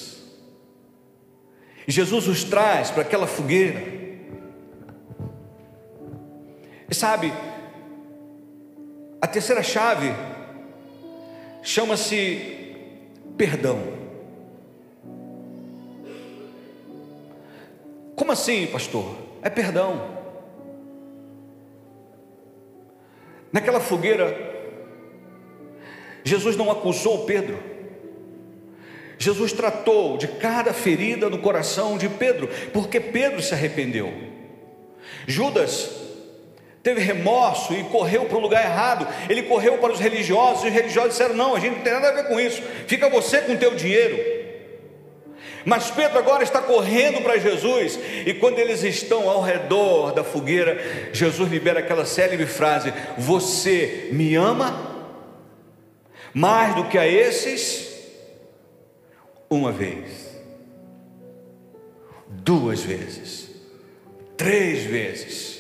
E 1.86 1.92
Jesus 1.92 2.28
os 2.28 2.44
traz 2.44 2.90
para 2.90 3.02
aquela 3.02 3.26
fogueira. 3.26 3.82
E 6.88 6.94
sabe, 6.94 7.32
a 9.20 9.26
terceira 9.26 9.62
chave 9.62 10.12
chama-se 11.62 12.74
perdão. 13.36 13.99
Como 18.20 18.32
assim, 18.32 18.66
pastor? 18.66 19.16
É 19.40 19.48
perdão. 19.48 20.14
Naquela 23.50 23.80
fogueira, 23.80 24.36
Jesus 26.22 26.54
não 26.54 26.70
acusou 26.70 27.24
Pedro. 27.24 27.58
Jesus 29.18 29.54
tratou 29.54 30.18
de 30.18 30.28
cada 30.28 30.74
ferida 30.74 31.30
no 31.30 31.38
coração 31.38 31.96
de 31.96 32.10
Pedro, 32.10 32.50
porque 32.74 33.00
Pedro 33.00 33.40
se 33.40 33.54
arrependeu. 33.54 34.12
Judas 35.26 35.90
teve 36.82 37.00
remorso 37.00 37.72
e 37.72 37.84
correu 37.84 38.26
para 38.26 38.36
o 38.36 38.40
lugar 38.40 38.62
errado. 38.62 39.08
Ele 39.30 39.44
correu 39.44 39.78
para 39.78 39.94
os 39.94 39.98
religiosos 39.98 40.64
e 40.64 40.68
os 40.68 40.74
religiosos 40.74 41.12
disseram: 41.12 41.34
Não, 41.34 41.56
a 41.56 41.58
gente 41.58 41.76
não 41.76 41.82
tem 41.82 41.94
nada 41.94 42.10
a 42.10 42.12
ver 42.12 42.28
com 42.28 42.38
isso. 42.38 42.60
Fica 42.86 43.08
você 43.08 43.40
com 43.40 43.54
o 43.54 43.58
teu 43.58 43.74
dinheiro. 43.74 44.29
Mas 45.64 45.90
Pedro 45.90 46.18
agora 46.18 46.42
está 46.42 46.60
correndo 46.60 47.22
para 47.22 47.38
Jesus, 47.38 47.98
e 48.26 48.34
quando 48.34 48.58
eles 48.58 48.82
estão 48.82 49.28
ao 49.28 49.42
redor 49.42 50.12
da 50.12 50.24
fogueira, 50.24 51.10
Jesus 51.12 51.50
libera 51.50 51.80
aquela 51.80 52.04
célebre 52.04 52.46
frase: 52.46 52.92
Você 53.18 54.08
me 54.12 54.34
ama 54.34 55.08
mais 56.32 56.74
do 56.74 56.84
que 56.84 56.96
a 56.96 57.06
esses? 57.06 57.88
Uma 59.48 59.72
vez, 59.72 60.38
duas 62.28 62.80
vezes, 62.82 63.50
três 64.36 64.84
vezes 64.84 65.50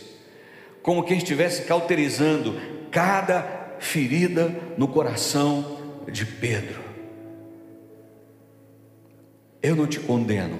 como 0.82 1.04
quem 1.04 1.18
estivesse 1.18 1.62
cauterizando 1.62 2.58
cada 2.90 3.76
ferida 3.78 4.54
no 4.76 4.88
coração 4.88 5.78
de 6.10 6.24
Pedro. 6.24 6.79
Eu 9.62 9.76
não 9.76 9.86
te 9.86 10.00
condeno, 10.00 10.58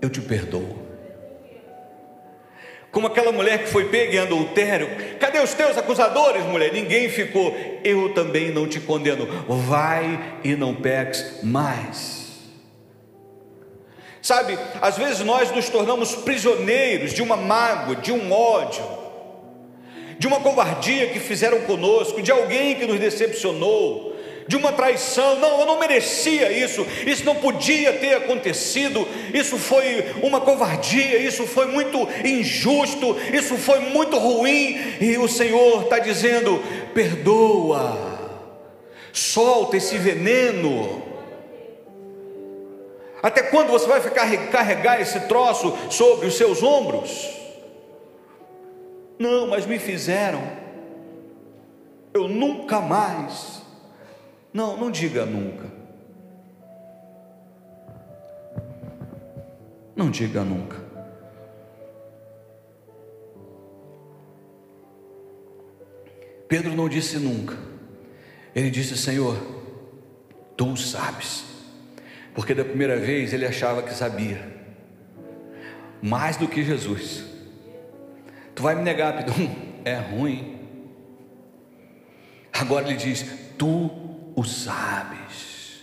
eu 0.00 0.08
te 0.08 0.20
perdoo. 0.20 0.80
Como 2.90 3.06
aquela 3.06 3.32
mulher 3.32 3.64
que 3.64 3.70
foi 3.70 3.88
pega 3.88 4.16
em 4.16 4.18
adultério, 4.18 4.88
cadê 5.18 5.38
os 5.40 5.54
teus 5.54 5.78
acusadores, 5.78 6.44
mulher? 6.44 6.72
Ninguém 6.72 7.08
ficou, 7.08 7.56
eu 7.82 8.12
também 8.12 8.50
não 8.50 8.66
te 8.68 8.80
condeno, 8.80 9.26
vai 9.48 10.38
e 10.44 10.54
não 10.54 10.74
peques 10.74 11.42
mais. 11.42 12.22
Sabe, 14.20 14.58
às 14.80 14.96
vezes 14.96 15.20
nós 15.20 15.50
nos 15.50 15.68
tornamos 15.68 16.14
prisioneiros 16.14 17.12
de 17.12 17.22
uma 17.22 17.36
mágoa, 17.36 17.96
de 17.96 18.12
um 18.12 18.30
ódio, 18.30 18.84
de 20.18 20.26
uma 20.26 20.40
covardia 20.40 21.08
que 21.08 21.18
fizeram 21.18 21.62
conosco, 21.62 22.22
de 22.22 22.30
alguém 22.30 22.76
que 22.76 22.86
nos 22.86 23.00
decepcionou, 23.00 24.11
de 24.46 24.56
uma 24.56 24.72
traição. 24.72 25.38
Não, 25.38 25.60
eu 25.60 25.66
não 25.66 25.78
merecia 25.78 26.50
isso, 26.52 26.86
isso 27.06 27.24
não 27.24 27.36
podia 27.36 27.92
ter 27.92 28.14
acontecido, 28.14 29.06
isso 29.32 29.58
foi 29.58 30.14
uma 30.22 30.40
covardia, 30.40 31.18
isso 31.18 31.46
foi 31.46 31.66
muito 31.66 32.08
injusto, 32.24 33.16
isso 33.32 33.56
foi 33.56 33.80
muito 33.80 34.18
ruim, 34.18 34.78
e 35.00 35.16
o 35.18 35.28
Senhor 35.28 35.84
está 35.84 35.98
dizendo: 35.98 36.62
perdoa, 36.94 38.20
solta 39.12 39.76
esse 39.76 39.96
veneno. 39.98 41.02
Até 43.22 43.40
quando 43.42 43.70
você 43.70 43.86
vai 43.86 44.00
ficar 44.00 44.28
carregar 44.48 45.00
esse 45.00 45.20
troço 45.20 45.76
sobre 45.88 46.26
os 46.26 46.36
seus 46.36 46.60
ombros? 46.60 47.30
Não, 49.16 49.46
mas 49.46 49.64
me 49.64 49.78
fizeram. 49.78 50.42
Eu 52.12 52.26
nunca 52.28 52.80
mais. 52.80 53.61
Não, 54.52 54.76
não 54.76 54.90
diga 54.90 55.24
nunca. 55.24 55.66
Não 59.96 60.10
diga 60.10 60.42
nunca. 60.42 60.76
Pedro 66.48 66.74
não 66.74 66.86
disse 66.86 67.18
nunca. 67.18 67.56
Ele 68.54 68.70
disse: 68.70 68.96
Senhor, 68.96 69.36
tu 70.56 70.76
sabes. 70.76 71.44
Porque 72.34 72.54
da 72.54 72.64
primeira 72.64 72.98
vez 72.98 73.32
ele 73.32 73.46
achava 73.46 73.82
que 73.82 73.94
sabia, 73.94 74.50
mais 76.02 76.36
do 76.36 76.48
que 76.48 76.62
Jesus. 76.62 77.24
Tu 78.54 78.62
vai 78.62 78.74
me 78.74 78.82
negar, 78.82 79.16
Pedro? 79.16 79.34
É 79.84 79.96
ruim. 79.96 80.60
Agora 82.52 82.86
ele 82.86 82.96
diz: 82.96 83.26
Tu 83.58 84.11
o 84.34 84.44
sabes. 84.44 85.82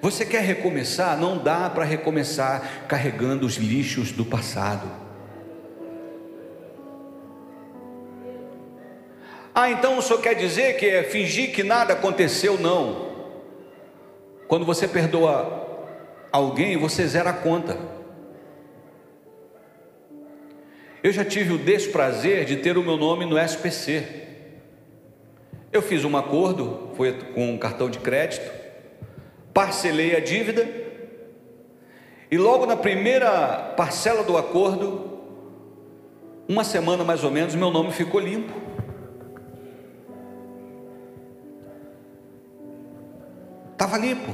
Você 0.00 0.26
quer 0.26 0.42
recomeçar? 0.42 1.18
Não 1.18 1.38
dá 1.38 1.70
para 1.70 1.84
recomeçar 1.84 2.86
carregando 2.86 3.46
os 3.46 3.56
lixos 3.56 4.12
do 4.12 4.24
passado. 4.24 4.86
Ah, 9.54 9.70
então 9.70 9.96
o 9.96 10.02
senhor 10.02 10.20
quer 10.20 10.34
dizer 10.34 10.76
que 10.76 10.86
é 10.86 11.04
fingir 11.04 11.52
que 11.52 11.62
nada 11.62 11.92
aconteceu? 11.92 12.58
Não. 12.58 13.14
Quando 14.48 14.66
você 14.66 14.88
perdoa 14.88 15.88
alguém, 16.32 16.76
você 16.76 17.06
zera 17.06 17.30
a 17.30 17.32
conta. 17.32 17.78
Eu 21.02 21.12
já 21.12 21.24
tive 21.24 21.52
o 21.52 21.58
desprazer 21.58 22.44
de 22.44 22.56
ter 22.56 22.76
o 22.76 22.82
meu 22.82 22.96
nome 22.96 23.24
no 23.24 23.38
SPC. 23.38 24.23
Eu 25.74 25.82
fiz 25.82 26.04
um 26.04 26.16
acordo, 26.16 26.90
foi 26.94 27.12
com 27.34 27.50
um 27.50 27.58
cartão 27.58 27.90
de 27.90 27.98
crédito, 27.98 28.48
parcelei 29.52 30.14
a 30.14 30.20
dívida, 30.20 30.64
e 32.30 32.38
logo 32.38 32.64
na 32.64 32.76
primeira 32.76 33.74
parcela 33.76 34.22
do 34.22 34.38
acordo, 34.38 35.18
uma 36.48 36.62
semana 36.62 37.02
mais 37.02 37.24
ou 37.24 37.30
menos, 37.32 37.56
meu 37.56 37.72
nome 37.72 37.90
ficou 37.90 38.20
limpo. 38.20 38.54
Estava 43.72 43.98
limpo. 43.98 44.32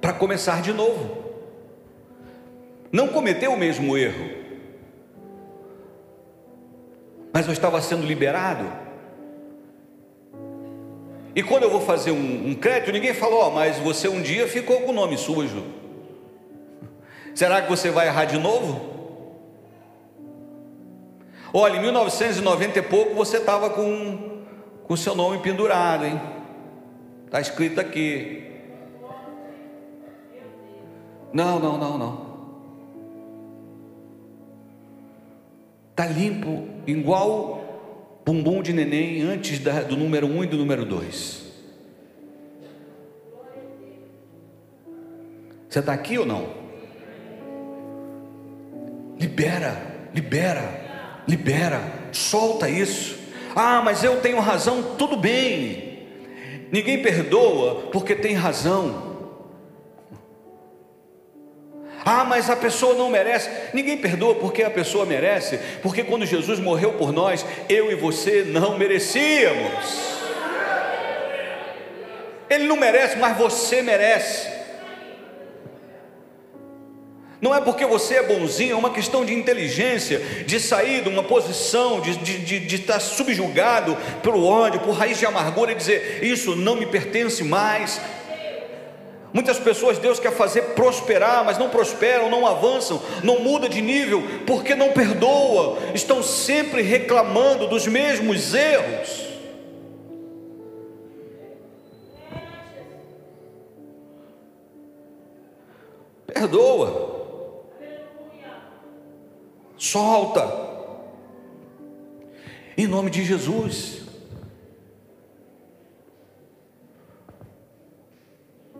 Para 0.00 0.12
começar 0.12 0.60
de 0.60 0.72
novo. 0.72 1.24
Não 2.90 3.06
cometeu 3.06 3.52
o 3.52 3.56
mesmo 3.56 3.96
erro 3.96 4.38
mas 7.38 7.46
eu 7.46 7.52
estava 7.52 7.80
sendo 7.80 8.04
liberado. 8.04 8.87
E 11.38 11.42
quando 11.44 11.62
eu 11.62 11.70
vou 11.70 11.80
fazer 11.80 12.10
um, 12.10 12.48
um 12.48 12.52
crédito, 12.56 12.90
ninguém 12.90 13.14
falou, 13.14 13.46
oh, 13.46 13.50
mas 13.52 13.78
você 13.78 14.08
um 14.08 14.20
dia 14.20 14.48
ficou 14.48 14.80
com 14.80 14.90
o 14.90 14.92
nome 14.92 15.16
sujo. 15.16 15.62
Será 17.32 17.62
que 17.62 17.68
você 17.68 17.92
vai 17.92 18.08
errar 18.08 18.24
de 18.24 18.36
novo? 18.36 19.20
Olha, 21.54 21.76
em 21.76 21.80
1990 21.80 22.80
e 22.80 22.82
pouco 22.82 23.14
você 23.14 23.36
estava 23.36 23.70
com 23.70 24.42
o 24.88 24.96
seu 24.96 25.14
nome 25.14 25.38
pendurado, 25.38 26.06
hein? 26.06 26.20
Está 27.26 27.40
escrito 27.40 27.80
aqui. 27.80 28.42
Não, 31.32 31.60
não, 31.60 31.78
não, 31.78 31.96
não. 31.96 32.26
Está 35.92 36.04
limpo, 36.04 36.66
igual 36.84 37.57
bumbum 38.28 38.60
de 38.60 38.74
neném 38.74 39.22
antes 39.22 39.58
da, 39.58 39.80
do 39.80 39.96
número 39.96 40.26
um 40.26 40.44
e 40.44 40.46
do 40.46 40.58
número 40.58 40.84
dois. 40.84 41.46
Você 45.66 45.78
está 45.78 45.94
aqui 45.94 46.18
ou 46.18 46.26
não? 46.26 46.46
Libera, 49.18 50.10
libera, 50.14 51.22
libera, 51.26 51.80
solta 52.12 52.68
isso. 52.68 53.18
Ah, 53.56 53.80
mas 53.82 54.04
eu 54.04 54.20
tenho 54.20 54.38
razão, 54.40 54.94
tudo 54.98 55.16
bem. 55.16 56.06
Ninguém 56.70 57.00
perdoa 57.00 57.88
porque 57.90 58.14
tem 58.14 58.34
razão. 58.34 59.07
Ah, 62.10 62.24
mas 62.24 62.48
a 62.48 62.56
pessoa 62.56 62.94
não 62.94 63.10
merece. 63.10 63.50
Ninguém 63.74 63.98
perdoa 63.98 64.36
porque 64.36 64.62
a 64.62 64.70
pessoa 64.70 65.04
merece, 65.04 65.60
porque 65.82 66.02
quando 66.02 66.24
Jesus 66.24 66.58
morreu 66.58 66.94
por 66.94 67.12
nós, 67.12 67.44
eu 67.68 67.92
e 67.92 67.94
você 67.94 68.44
não 68.48 68.78
merecíamos. 68.78 70.08
Ele 72.48 72.64
não 72.64 72.76
merece, 72.76 73.18
mas 73.18 73.36
você 73.36 73.82
merece. 73.82 74.48
Não 77.42 77.54
é 77.54 77.60
porque 77.60 77.84
você 77.84 78.14
é 78.14 78.22
bonzinho, 78.22 78.72
é 78.72 78.76
uma 78.76 78.90
questão 78.90 79.22
de 79.22 79.34
inteligência, 79.34 80.18
de 80.46 80.58
sair 80.58 81.02
de 81.02 81.10
uma 81.10 81.22
posição, 81.22 82.00
de, 82.00 82.16
de, 82.16 82.38
de, 82.38 82.60
de 82.60 82.76
estar 82.76 83.00
subjugado 83.00 83.94
pelo 84.22 84.46
ódio, 84.46 84.80
por 84.80 84.92
raiz 84.92 85.18
de 85.18 85.26
amargura 85.26 85.72
e 85.72 85.74
dizer: 85.74 86.24
Isso 86.24 86.56
não 86.56 86.74
me 86.74 86.86
pertence 86.86 87.44
mais. 87.44 88.00
Muitas 89.32 89.58
pessoas 89.58 89.98
Deus 89.98 90.18
quer 90.18 90.32
fazer 90.32 90.74
prosperar, 90.74 91.44
mas 91.44 91.58
não 91.58 91.68
prosperam, 91.68 92.30
não 92.30 92.46
avançam, 92.46 93.00
não 93.22 93.40
muda 93.40 93.68
de 93.68 93.82
nível, 93.82 94.22
porque 94.46 94.74
não 94.74 94.92
perdoa, 94.92 95.78
estão 95.94 96.22
sempre 96.22 96.80
reclamando 96.80 97.66
dos 97.66 97.86
mesmos 97.86 98.54
erros. 98.54 99.28
Perdoa. 106.26 107.18
Solta. 109.76 110.68
Em 112.76 112.86
nome 112.86 113.10
de 113.10 113.24
Jesus. 113.24 114.07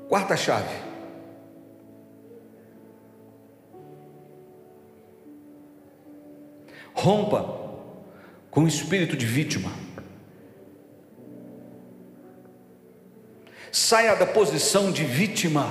Quarta 0.09 0.37
chave. 0.37 0.75
Rompa 6.95 7.45
com 8.51 8.65
o 8.65 8.69
espírito 8.69 9.17
de 9.17 9.27
vítima. 9.27 9.71
Saia 13.71 14.17
da 14.17 14.27
posição 14.27 14.91
de 14.91 15.05
vítima. 15.05 15.67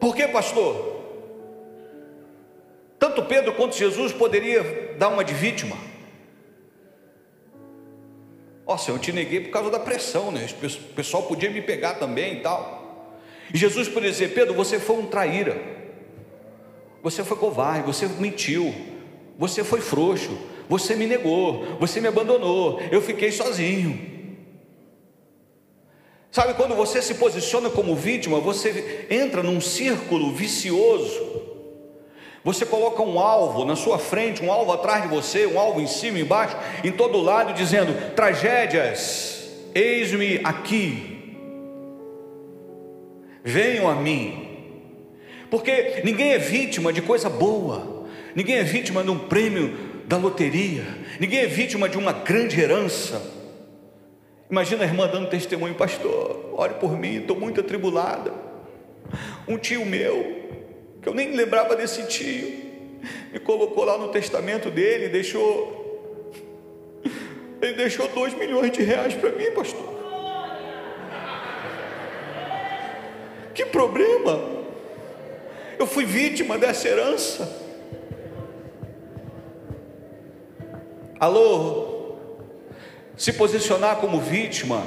Por 0.00 0.16
que, 0.16 0.26
pastor? 0.28 0.98
Tanto 2.98 3.22
Pedro 3.26 3.54
quanto 3.54 3.76
Jesus 3.76 4.12
poderia 4.12 4.96
dar 4.96 5.08
uma 5.08 5.22
de 5.22 5.34
vítima. 5.34 5.87
Senhor, 8.78 8.96
eu 8.96 9.00
te 9.00 9.12
neguei 9.12 9.40
por 9.40 9.50
causa 9.50 9.70
da 9.70 9.78
pressão, 9.78 10.30
né? 10.30 10.46
O 10.62 10.94
pessoal 10.94 11.24
podia 11.24 11.50
me 11.50 11.60
pegar 11.60 11.94
também 11.94 12.38
e 12.38 12.40
tal. 12.40 13.18
E 13.52 13.58
Jesus 13.58 13.88
poderia 13.88 14.10
dizer: 14.10 14.32
Pedro, 14.34 14.54
você 14.54 14.78
foi 14.78 14.96
um 14.96 15.06
traíra, 15.06 15.60
você 17.02 17.24
foi 17.24 17.36
covarde, 17.36 17.86
você 17.86 18.06
mentiu, 18.06 18.74
você 19.38 19.62
foi 19.62 19.80
frouxo, 19.80 20.38
você 20.68 20.94
me 20.94 21.06
negou, 21.06 21.64
você 21.78 22.00
me 22.00 22.08
abandonou, 22.08 22.80
eu 22.90 23.02
fiquei 23.02 23.30
sozinho. 23.30 24.16
Sabe, 26.30 26.54
quando 26.54 26.74
você 26.74 27.00
se 27.00 27.14
posiciona 27.14 27.70
como 27.70 27.96
vítima, 27.96 28.38
você 28.38 29.06
entra 29.10 29.42
num 29.42 29.60
círculo 29.60 30.32
vicioso 30.32 31.37
você 32.44 32.64
coloca 32.64 33.02
um 33.02 33.18
alvo 33.18 33.64
na 33.64 33.74
sua 33.74 33.98
frente, 33.98 34.42
um 34.42 34.52
alvo 34.52 34.72
atrás 34.72 35.02
de 35.02 35.08
você, 35.08 35.46
um 35.46 35.58
alvo 35.58 35.80
em 35.80 35.86
cima, 35.86 36.18
embaixo, 36.18 36.56
em 36.84 36.92
todo 36.92 37.20
lado, 37.20 37.52
dizendo: 37.52 38.14
tragédias, 38.14 39.48
eis-me 39.74 40.40
aqui, 40.44 41.36
venham 43.42 43.88
a 43.88 43.94
mim, 43.94 44.48
porque 45.50 46.02
ninguém 46.04 46.32
é 46.32 46.38
vítima 46.38 46.92
de 46.92 47.02
coisa 47.02 47.28
boa, 47.28 48.06
ninguém 48.34 48.56
é 48.56 48.64
vítima 48.64 49.02
de 49.02 49.10
um 49.10 49.18
prêmio 49.18 50.02
da 50.06 50.16
loteria, 50.16 50.84
ninguém 51.20 51.40
é 51.40 51.46
vítima 51.46 51.88
de 51.88 51.98
uma 51.98 52.12
grande 52.12 52.60
herança. 52.60 53.20
Imagina 54.50 54.82
a 54.84 54.86
irmã 54.86 55.06
dando 55.06 55.28
testemunho, 55.28 55.74
pastor, 55.74 56.54
ore 56.54 56.74
por 56.74 56.96
mim, 56.96 57.16
estou 57.16 57.38
muito 57.38 57.60
atribulada. 57.60 58.32
Um 59.46 59.58
tio 59.58 59.84
meu 59.84 60.48
que 61.08 61.10
eu 61.10 61.14
nem 61.14 61.34
lembrava 61.34 61.74
desse 61.74 62.02
tio, 62.06 62.52
me 63.32 63.38
colocou 63.40 63.82
lá 63.82 63.96
no 63.96 64.08
testamento 64.08 64.70
dele, 64.70 65.08
deixou, 65.08 66.22
ele 67.62 67.72
deixou 67.72 68.08
dois 68.08 68.34
milhões 68.34 68.70
de 68.70 68.82
reais 68.82 69.14
para 69.14 69.30
mim, 69.30 69.50
pastor. 69.52 69.96
Que 73.54 73.64
problema? 73.64 74.38
Eu 75.78 75.86
fui 75.86 76.04
vítima 76.04 76.58
dessa 76.58 76.86
herança. 76.86 77.66
Alô? 81.18 82.16
Se 83.16 83.32
posicionar 83.32 83.96
como 83.96 84.20
vítima 84.20 84.86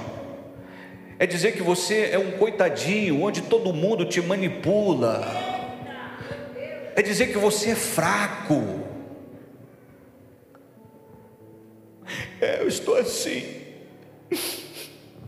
é 1.18 1.26
dizer 1.26 1.54
que 1.54 1.64
você 1.64 2.10
é 2.12 2.20
um 2.20 2.32
coitadinho, 2.34 3.24
onde 3.24 3.42
todo 3.42 3.74
mundo 3.74 4.06
te 4.06 4.22
manipula 4.22 5.51
é 7.02 7.04
dizer 7.04 7.28
que 7.32 7.38
você 7.38 7.72
é 7.72 7.76
fraco. 7.76 8.80
É, 12.40 12.62
eu 12.62 12.68
estou 12.68 12.96
assim 12.96 13.62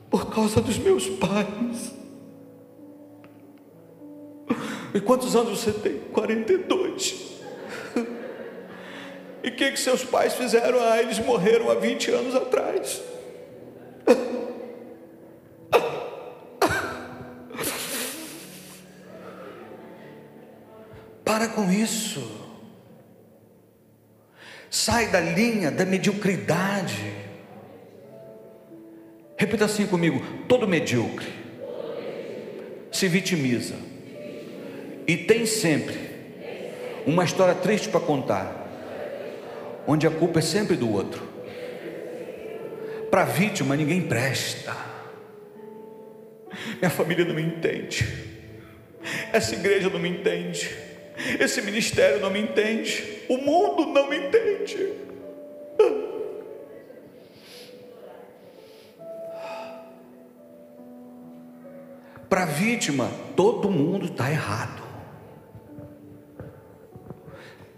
por 0.10 0.32
causa 0.32 0.62
dos 0.62 0.78
meus 0.78 1.10
pais. 1.10 1.92
E 4.94 5.02
quantos 5.02 5.36
anos 5.36 5.60
você 5.60 5.72
tem? 5.72 5.98
42. 6.14 7.34
E 9.44 9.50
o 9.50 9.56
que, 9.56 9.72
que 9.72 9.80
seus 9.80 10.04
pais 10.04 10.36
fizeram? 10.36 10.80
Ah, 10.80 11.02
eles 11.02 11.20
morreram 11.20 11.70
há 11.72 11.76
20 11.76 12.12
anos 12.12 12.36
atrás. 12.36 13.02
Com 21.54 21.72
isso. 21.72 22.42
Sai 24.70 25.08
da 25.08 25.20
linha 25.20 25.70
da 25.70 25.86
mediocridade. 25.86 27.14
Repita 29.38 29.66
assim 29.66 29.86
comigo: 29.86 30.22
todo 30.48 30.68
medíocre 30.68 31.28
se 32.92 33.08
vitimiza 33.08 33.76
e 35.08 35.18
tem 35.18 35.46
sempre 35.46 36.00
uma 37.06 37.24
história 37.24 37.56
triste 37.56 37.90
para 37.90 38.00
contar, 38.00 38.68
onde 39.86 40.08
a 40.08 40.12
culpa 40.12 40.40
é 40.40 40.42
sempre 40.42 40.76
do 40.76 40.92
outro. 40.92 41.22
Para 43.12 43.26
vítima 43.26 43.76
ninguém 43.76 44.02
presta. 44.02 44.76
Minha 46.80 46.90
família 46.90 47.26
não 47.26 47.36
me 47.36 47.42
entende. 47.42 48.08
Essa 49.32 49.56
igreja 49.56 49.90
não 49.90 50.00
me 50.00 50.10
entende. 50.10 50.93
Esse 51.40 51.62
ministério 51.62 52.20
não 52.20 52.30
me 52.30 52.40
entende, 52.40 53.24
o 53.30 53.38
mundo 53.38 53.86
não 53.88 54.10
me 54.10 54.18
entende. 54.18 54.94
Para 62.30 62.44
a 62.44 62.46
vítima, 62.46 63.12
todo 63.36 63.70
mundo 63.70 64.08
está 64.08 64.30
errado. 64.30 64.82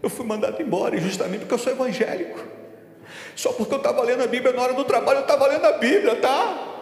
Eu 0.01 0.10
fui 0.10 0.25
mandado 0.25 0.62
embora 0.62 0.97
justamente 0.97 1.41
porque 1.41 1.55
eu 1.55 1.60
sou 1.60 1.73
evangélico. 1.73 2.39
Só 3.36 3.51
porque 3.51 3.73
eu 3.73 3.79
estava 3.79 4.01
lendo 4.03 4.23
a 4.23 4.27
Bíblia 4.27 4.53
na 4.53 4.62
hora 4.62 4.73
do 4.73 4.86
trabalho, 4.86 5.19
eu 5.19 5.23
estava 5.23 5.47
lendo 5.47 5.65
a 5.65 5.73
Bíblia, 5.73 6.15
tá? 6.15 6.74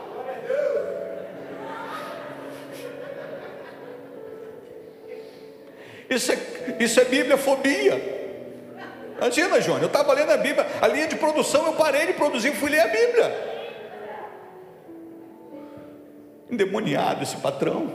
Isso 6.13 6.31
é, 6.31 6.37
isso 6.79 6.99
é 6.99 7.05
bibliafobia. 7.05 8.13
Imagina, 9.17 9.61
João, 9.61 9.79
eu 9.79 9.87
estava 9.87 10.13
lendo 10.13 10.31
a 10.31 10.37
Bíblia, 10.37 10.65
a 10.81 10.87
linha 10.87 11.07
de 11.07 11.15
produção, 11.15 11.65
eu 11.67 11.73
parei 11.73 12.07
de 12.07 12.13
produzir 12.13 12.49
e 12.49 12.55
fui 12.55 12.69
ler 12.69 12.81
a 12.81 12.87
Bíblia. 12.87 13.53
Endemoniado 16.49 17.23
esse 17.23 17.37
patrão. 17.37 17.91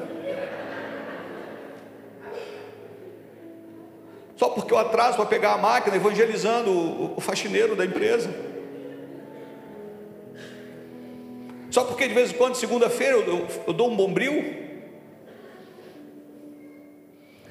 Só 4.36 4.48
porque 4.48 4.72
eu 4.72 4.78
atraso 4.78 5.16
para 5.16 5.26
pegar 5.26 5.54
a 5.54 5.58
máquina, 5.58 5.96
evangelizando 5.96 6.70
o, 6.70 7.14
o 7.16 7.20
faxineiro 7.20 7.74
da 7.74 7.84
empresa. 7.84 8.30
Só 11.70 11.84
porque 11.84 12.08
de 12.08 12.14
vez 12.14 12.30
em 12.30 12.34
quando, 12.34 12.54
segunda-feira, 12.54 13.16
eu, 13.16 13.26
eu, 13.26 13.46
eu 13.66 13.72
dou 13.72 13.90
um 13.90 13.96
bombril. 13.96 14.67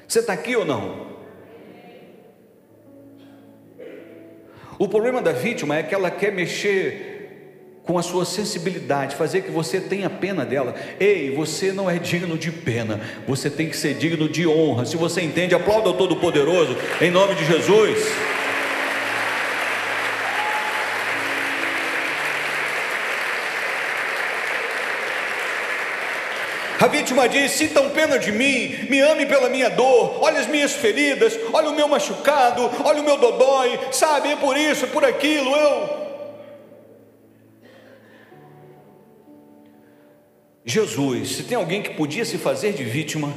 Você 0.08 0.20
está 0.20 0.32
aqui 0.32 0.56
ou 0.56 0.64
não? 0.64 1.06
O 4.78 4.88
problema 4.88 5.20
da 5.20 5.32
vítima 5.32 5.76
é 5.76 5.82
que 5.82 5.94
ela 5.94 6.10
quer 6.10 6.32
mexer 6.32 7.16
com 7.82 7.98
a 7.98 8.02
sua 8.02 8.24
sensibilidade, 8.24 9.16
fazer 9.16 9.42
que 9.42 9.50
você 9.50 9.80
tenha 9.80 10.08
pena 10.08 10.46
dela. 10.46 10.74
Ei, 10.98 11.34
você 11.34 11.72
não 11.72 11.90
é 11.90 11.98
digno 11.98 12.38
de 12.38 12.50
pena, 12.50 13.00
você 13.26 13.50
tem 13.50 13.68
que 13.68 13.76
ser 13.76 13.94
digno 13.94 14.28
de 14.28 14.46
honra. 14.46 14.86
Se 14.86 14.96
você 14.96 15.20
entende, 15.20 15.54
aplauda 15.54 15.90
o 15.90 15.94
Todo-Poderoso, 15.94 16.74
em 17.02 17.10
nome 17.10 17.34
de 17.34 17.44
Jesus. 17.44 17.98
A 26.88 26.90
vítima 26.90 27.28
diz: 27.28 27.52
sintam 27.52 27.90
pena 27.90 28.18
de 28.18 28.32
mim, 28.32 28.86
me 28.88 28.98
ame 29.00 29.26
pela 29.26 29.50
minha 29.50 29.68
dor, 29.68 30.22
olha 30.22 30.40
as 30.40 30.46
minhas 30.46 30.72
feridas, 30.72 31.38
olha 31.52 31.68
o 31.68 31.74
meu 31.74 31.86
machucado, 31.86 32.62
olha 32.82 33.02
o 33.02 33.04
meu 33.04 33.18
dodói, 33.18 33.78
sabe, 33.92 34.32
é 34.32 34.36
por 34.36 34.56
isso, 34.56 34.86
por 34.86 35.04
aquilo, 35.04 35.54
eu 35.54 36.08
Jesus, 40.64 41.36
se 41.36 41.42
tem 41.42 41.58
alguém 41.58 41.82
que 41.82 41.90
podia 41.90 42.24
se 42.24 42.38
fazer 42.38 42.72
de 42.72 42.84
vítima, 42.84 43.34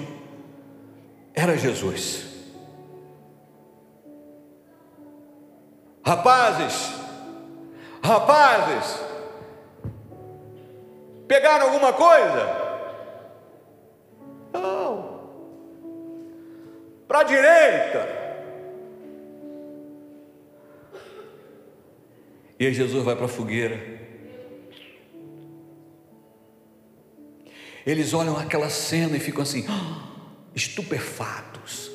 era 1.33 1.57
Jesus. 1.57 2.27
Rapazes, 6.05 6.89
rapazes, 8.01 8.99
pegaram 11.27 11.65
alguma 11.65 11.91
coisa? 11.91 12.60
Não. 14.53 15.21
Para 17.07 17.19
a 17.19 17.23
direita. 17.23 18.21
E 22.59 22.67
aí 22.67 22.73
Jesus 22.73 23.03
vai 23.03 23.15
para 23.15 23.25
a 23.25 23.27
fogueira. 23.27 24.01
Eles 27.85 28.13
olham 28.13 28.37
aquela 28.37 28.69
cena 28.69 29.17
e 29.17 29.19
ficam 29.19 29.41
assim, 29.41 29.65
ah, 29.67 30.07
estupefatos. 30.53 31.91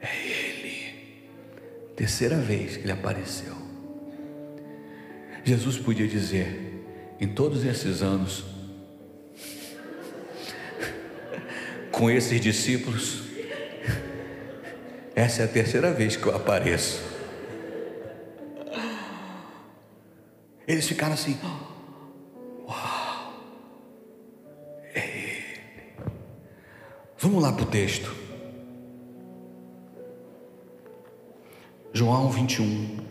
é 0.00 0.26
Ele. 0.26 0.94
Terceira 1.96 2.36
vez 2.36 2.76
que 2.76 2.82
ele 2.82 2.92
apareceu. 2.92 3.54
Jesus 5.44 5.78
podia 5.78 6.06
dizer, 6.06 6.84
em 7.18 7.28
todos 7.28 7.64
esses 7.64 8.02
anos, 8.02 8.44
com 12.02 12.10
esses 12.10 12.40
discípulos, 12.40 13.22
essa 15.14 15.42
é 15.42 15.44
a 15.44 15.48
terceira 15.48 15.92
vez 15.92 16.16
que 16.16 16.26
eu 16.26 16.34
apareço. 16.34 17.00
Eles 20.66 20.88
ficaram 20.88 21.14
assim, 21.14 21.38
Vamos 27.18 27.40
lá 27.40 27.52
para 27.52 27.62
o 27.62 27.66
texto. 27.66 28.12
João 31.92 32.28
21. 32.30 33.01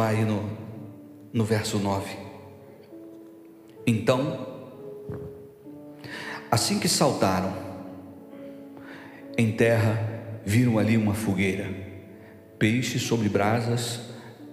Continuar 0.00 0.08
aí 0.08 0.24
no, 0.24 0.50
no 1.32 1.44
verso 1.44 1.78
9. 1.78 2.16
Então, 3.86 4.46
assim 6.50 6.78
que 6.78 6.88
saltaram, 6.88 7.52
em 9.36 9.52
terra, 9.52 10.40
viram 10.44 10.78
ali 10.78 10.96
uma 10.96 11.12
fogueira, 11.12 11.68
peixe 12.58 12.98
sobre 12.98 13.28
brasas 13.28 14.00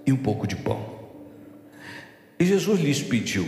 e 0.05 0.11
um 0.11 0.17
pouco 0.17 0.45
de 0.45 0.55
pão. 0.55 0.97
E 2.39 2.45
Jesus 2.45 2.79
lhes 2.81 3.01
pediu: 3.01 3.47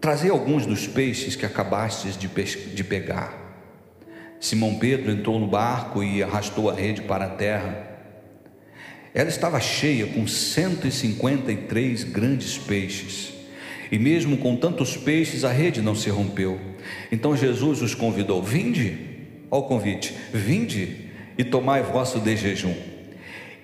Trazei 0.00 0.30
alguns 0.30 0.64
dos 0.64 0.86
peixes 0.86 1.36
que 1.36 1.44
acabastes 1.44 2.16
de, 2.16 2.28
de 2.28 2.84
pegar. 2.84 3.38
Simão 4.40 4.78
Pedro 4.78 5.10
entrou 5.10 5.38
no 5.38 5.46
barco 5.46 6.02
e 6.02 6.22
arrastou 6.22 6.70
a 6.70 6.74
rede 6.74 7.02
para 7.02 7.26
a 7.26 7.30
terra. 7.30 7.89
Ela 9.14 9.28
estava 9.28 9.60
cheia 9.60 10.06
com 10.06 10.26
153 10.26 12.04
grandes 12.04 12.56
peixes. 12.56 13.32
E 13.90 13.98
mesmo 13.98 14.36
com 14.38 14.56
tantos 14.56 14.96
peixes, 14.96 15.44
a 15.44 15.50
rede 15.50 15.82
não 15.82 15.94
se 15.94 16.10
rompeu. 16.10 16.60
Então 17.10 17.36
Jesus 17.36 17.82
os 17.82 17.94
convidou: 17.94 18.42
Vinde 18.42 19.10
Olha 19.50 19.62
o 19.62 19.66
convite: 19.66 20.14
vinde 20.32 21.10
e 21.36 21.42
tomai 21.42 21.82
vosso 21.82 22.20
de 22.20 22.36
jejum. 22.36 22.74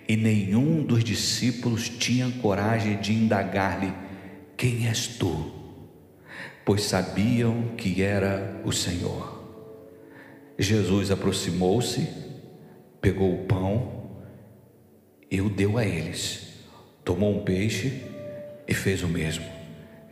E 0.08 0.16
nenhum 0.16 0.82
dos 0.82 1.04
discípulos 1.04 1.88
tinha 1.88 2.30
coragem 2.42 2.96
de 2.96 3.12
indagar-lhe: 3.12 3.92
Quem 4.56 4.88
és 4.88 5.06
tu? 5.06 5.52
Pois 6.64 6.82
sabiam 6.82 7.74
que 7.76 8.02
era 8.02 8.60
o 8.64 8.72
Senhor. 8.72 9.36
Jesus 10.58 11.10
aproximou-se, 11.10 12.08
pegou 13.00 13.32
o 13.34 13.44
pão 13.44 13.95
e 15.36 15.40
o 15.42 15.50
deu 15.50 15.76
a 15.76 15.84
eles. 15.84 16.46
Tomou 17.04 17.36
um 17.36 17.44
peixe 17.44 18.02
e 18.66 18.72
fez 18.72 19.02
o 19.02 19.08
mesmo. 19.08 19.44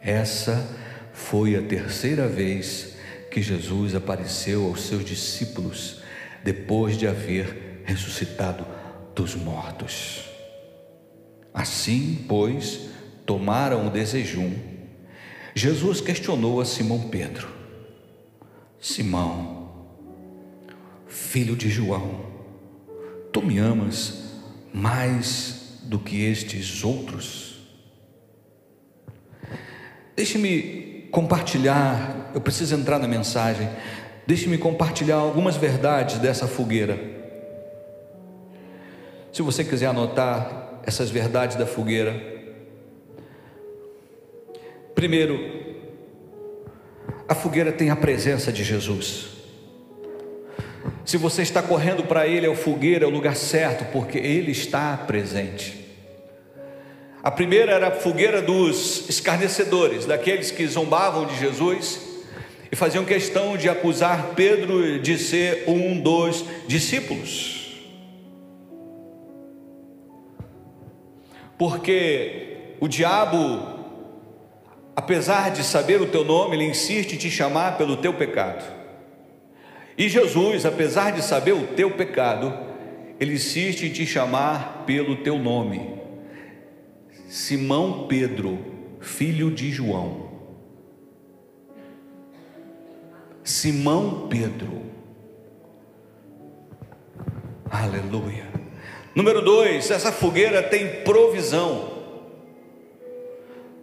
Essa 0.02 0.68
foi 1.14 1.56
a 1.56 1.62
terceira 1.62 2.28
vez 2.28 2.98
que 3.30 3.40
Jesus 3.40 3.94
apareceu 3.94 4.66
aos 4.66 4.82
seus 4.82 5.02
discípulos 5.02 6.02
depois 6.44 6.98
de 6.98 7.06
haver 7.06 7.82
ressuscitado 7.86 8.66
dos 9.14 9.34
mortos. 9.34 10.28
Assim, 11.54 12.22
pois, 12.28 12.90
tomaram 13.24 13.86
o 13.86 13.90
desejum. 13.90 14.52
Jesus 15.54 16.02
questionou 16.02 16.60
a 16.60 16.66
Simão 16.66 17.08
Pedro: 17.08 17.48
Simão, 18.78 19.86
filho 21.06 21.56
de 21.56 21.70
João, 21.70 22.26
tu 23.32 23.40
me 23.40 23.56
amas 23.56 24.23
mais 24.74 25.78
do 25.84 26.00
que 26.00 26.24
estes 26.24 26.82
outros? 26.82 27.54
Deixe-me 30.16 31.08
compartilhar, 31.12 32.32
eu 32.34 32.40
preciso 32.40 32.74
entrar 32.74 32.98
na 32.98 33.06
mensagem. 33.06 33.68
Deixe-me 34.26 34.58
compartilhar 34.58 35.16
algumas 35.16 35.56
verdades 35.56 36.18
dessa 36.18 36.48
fogueira. 36.48 36.98
Se 39.32 39.42
você 39.42 39.62
quiser 39.62 39.86
anotar 39.86 40.80
essas 40.84 41.08
verdades 41.08 41.56
da 41.56 41.66
fogueira. 41.66 42.32
Primeiro, 44.94 45.38
a 47.28 47.34
fogueira 47.34 47.72
tem 47.72 47.90
a 47.90 47.96
presença 47.96 48.52
de 48.52 48.64
Jesus. 48.64 49.33
Se 51.04 51.18
você 51.18 51.42
está 51.42 51.62
correndo 51.62 52.04
para 52.04 52.26
Ele, 52.26 52.46
é 52.46 52.48
o 52.48 52.56
fogueira, 52.56 53.04
é 53.04 53.08
o 53.08 53.10
lugar 53.10 53.36
certo, 53.36 53.84
porque 53.92 54.16
Ele 54.18 54.52
está 54.52 54.96
presente. 54.96 55.84
A 57.22 57.30
primeira 57.30 57.72
era 57.72 57.88
a 57.88 57.90
fogueira 57.90 58.40
dos 58.40 59.08
escarnecedores, 59.08 60.06
daqueles 60.06 60.50
que 60.50 60.66
zombavam 60.66 61.26
de 61.26 61.38
Jesus 61.38 62.00
e 62.70 62.76
faziam 62.76 63.04
questão 63.04 63.56
de 63.56 63.68
acusar 63.68 64.32
Pedro 64.34 64.98
de 64.98 65.18
ser 65.18 65.64
um 65.66 66.00
dos 66.00 66.44
discípulos. 66.66 67.82
Porque 71.56 72.74
o 72.80 72.88
diabo, 72.88 73.78
apesar 74.96 75.50
de 75.50 75.62
saber 75.62 76.00
o 76.00 76.06
teu 76.06 76.24
nome, 76.24 76.56
ele 76.56 76.64
insiste 76.64 77.12
em 77.12 77.18
te 77.18 77.30
chamar 77.30 77.78
pelo 77.78 77.96
teu 77.96 78.12
pecado. 78.12 78.83
E 79.96 80.08
Jesus, 80.08 80.66
apesar 80.66 81.12
de 81.12 81.22
saber 81.22 81.52
o 81.52 81.68
teu 81.68 81.92
pecado, 81.92 82.52
ele 83.20 83.34
insiste 83.34 83.86
em 83.86 83.92
te 83.92 84.04
chamar 84.04 84.84
pelo 84.84 85.16
teu 85.16 85.38
nome. 85.38 85.94
Simão 87.28 88.06
Pedro, 88.08 88.58
filho 89.00 89.50
de 89.50 89.70
João. 89.70 90.30
Simão 93.44 94.26
Pedro. 94.28 94.82
Aleluia. 97.70 98.46
Número 99.14 99.42
dois, 99.42 99.90
essa 99.90 100.10
fogueira 100.10 100.62
tem 100.62 101.02
provisão. 101.02 101.92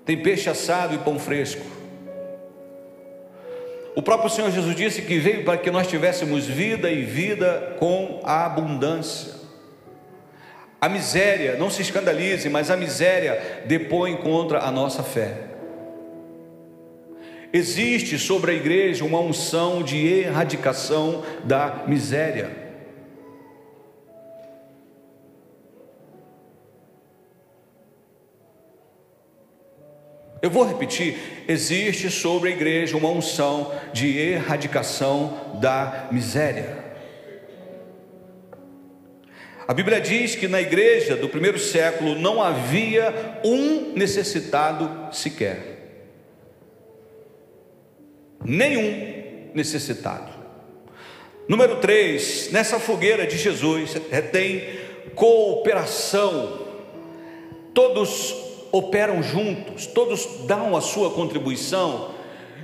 Tem 0.04 0.22
peixe 0.22 0.50
assado 0.50 0.94
e 0.94 0.98
pão 0.98 1.18
fresco. 1.18 1.66
O 3.96 4.02
próprio 4.02 4.30
Senhor 4.30 4.52
Jesus 4.52 4.76
disse 4.76 5.02
que 5.02 5.20
veio 5.20 5.44
para 5.44 5.58
que 5.58 5.70
nós 5.70 5.88
tivéssemos 5.88 6.46
vida 6.46 6.90
e 6.90 7.04
vida 7.04 7.76
com 7.78 8.22
a 8.24 8.46
abundância. 8.46 9.34
A 10.80 10.88
miséria, 10.88 11.58
não 11.58 11.70
se 11.70 11.82
escandalize, 11.82 12.50
mas 12.50 12.72
a 12.72 12.78
miséria 12.78 13.64
depõe 13.66 14.16
contra 14.18 14.60
a 14.60 14.72
nossa 14.72 15.04
fé. 15.04 15.52
Existe 17.54 18.18
sobre 18.18 18.52
a 18.52 18.54
igreja 18.56 19.04
uma 19.04 19.20
unção 19.20 19.84
de 19.84 20.08
erradicação 20.08 21.24
da 21.44 21.84
miséria. 21.86 22.61
Eu 30.42 30.50
vou 30.50 30.64
repetir: 30.64 31.18
existe 31.48 32.10
sobre 32.10 32.50
a 32.50 32.52
igreja 32.52 32.98
uma 32.98 33.10
unção 33.10 33.72
de 33.94 34.18
erradicação 34.18 35.58
da 35.62 36.08
miséria. 36.12 36.82
A 39.68 39.74
Bíblia 39.74 40.02
diz 40.02 40.36
que 40.36 40.48
na 40.48 40.60
igreja 40.60 41.16
do 41.16 41.30
primeiro 41.30 41.60
século 41.60 42.16
não 42.16 42.42
havia 42.42 43.40
um 43.44 43.94
necessitado 43.94 45.16
sequer. 45.16 45.72
Nenhum 48.44 49.52
necessitado. 49.54 50.32
Número 51.48 51.78
3, 51.78 52.52
nessa 52.52 52.80
fogueira 52.80 53.28
de 53.28 53.38
Jesus 53.38 53.94
tem 54.32 54.80
cooperação. 55.16 56.68
Todos 57.74 58.51
operam 58.72 59.22
juntos, 59.22 59.86
todos 59.86 60.26
dão 60.46 60.76
a 60.76 60.82
sua 60.82 61.12
contribuição. 61.12 62.12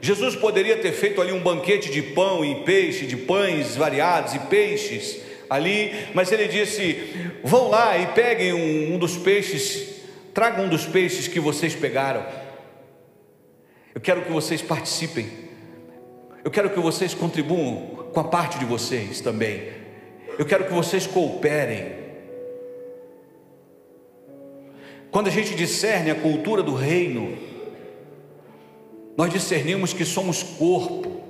Jesus 0.02 0.36
poderia 0.36 0.78
ter 0.78 0.92
feito 0.92 1.22
ali 1.22 1.32
um 1.32 1.42
banquete 1.42 1.92
de 1.92 2.02
pão 2.02 2.46
e 2.46 2.64
peixe, 2.64 3.06
de 3.06 3.18
pães 3.18 3.76
variados 3.76 4.34
e 4.34 4.40
peixes 4.40 5.22
ali, 5.50 5.92
mas 6.14 6.32
ele 6.32 6.48
disse: 6.48 7.32
vão 7.44 7.70
lá 7.70 7.98
e 7.98 8.08
peguem 8.08 8.54
um, 8.54 8.96
um 8.96 8.98
dos 8.98 9.18
peixes, 9.18 10.02
tragam 10.34 10.66
um 10.66 10.70
dos 10.70 10.86
peixes 10.86 11.28
que 11.28 11.40
vocês 11.40 11.76
pegaram. 11.76 12.26
Eu 13.94 14.02
quero 14.02 14.22
que 14.22 14.32
vocês 14.32 14.62
participem, 14.62 15.28
eu 16.44 16.52
quero 16.52 16.70
que 16.70 16.80
vocês 16.80 17.14
contribuam 17.14 18.08
com 18.14 18.20
a 18.20 18.24
parte 18.24 18.60
de 18.60 18.66
vocês 18.66 19.20
também, 19.22 19.70
eu 20.38 20.46
quero 20.46 20.66
que 20.66 20.74
vocês 20.74 21.08
cooperem. 21.08 22.07
Quando 25.12 25.28
a 25.28 25.32
gente 25.32 25.56
discerne 25.56 26.12
a 26.12 26.16
cultura 26.16 26.62
do 26.62 26.74
reino, 26.74 27.38
nós 29.16 29.32
discernimos 29.32 29.94
que 29.94 30.06
somos 30.06 30.44
corpo, 30.44 31.22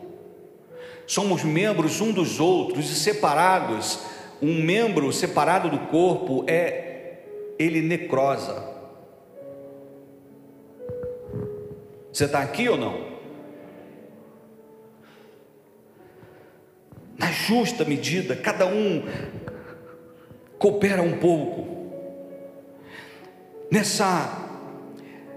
somos 1.05 1.43
membros 1.43 2.01
um 2.01 2.11
dos 2.11 2.39
outros 2.39 2.89
e 2.89 2.95
separados. 2.95 3.99
Um 4.41 4.61
membro 4.61 5.11
separado 5.11 5.69
do 5.69 5.79
corpo 5.87 6.43
é 6.47 7.23
ele 7.57 7.81
necrosa. 7.81 8.75
Você 12.11 12.25
está 12.25 12.41
aqui 12.41 12.67
ou 12.67 12.77
não? 12.77 13.17
Na 17.17 17.31
justa 17.31 17.83
medida, 17.83 18.35
cada 18.35 18.67
um 18.67 19.03
coopera 20.59 21.01
um 21.01 21.17
pouco 21.17 21.76
nessa 23.71 24.45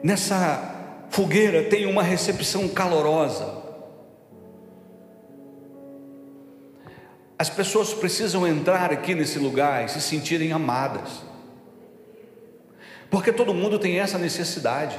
nessa 0.03 1.07
fogueira 1.11 1.65
tem 1.65 1.87
uma 1.87 2.03
recepção 2.03 2.69
calorosa. 2.69 3.61
As 7.39 7.49
pessoas 7.49 7.95
precisam 7.95 8.47
entrar 8.47 8.93
aqui 8.93 9.15
nesse 9.15 9.39
lugar 9.39 9.85
e 9.85 9.89
se 9.89 10.01
sentirem 10.01 10.53
amadas. 10.53 11.23
Porque 13.11 13.33
todo 13.33 13.55
mundo 13.55 13.79
tem 13.79 13.99
essa 13.99 14.19
necessidade. 14.19 14.97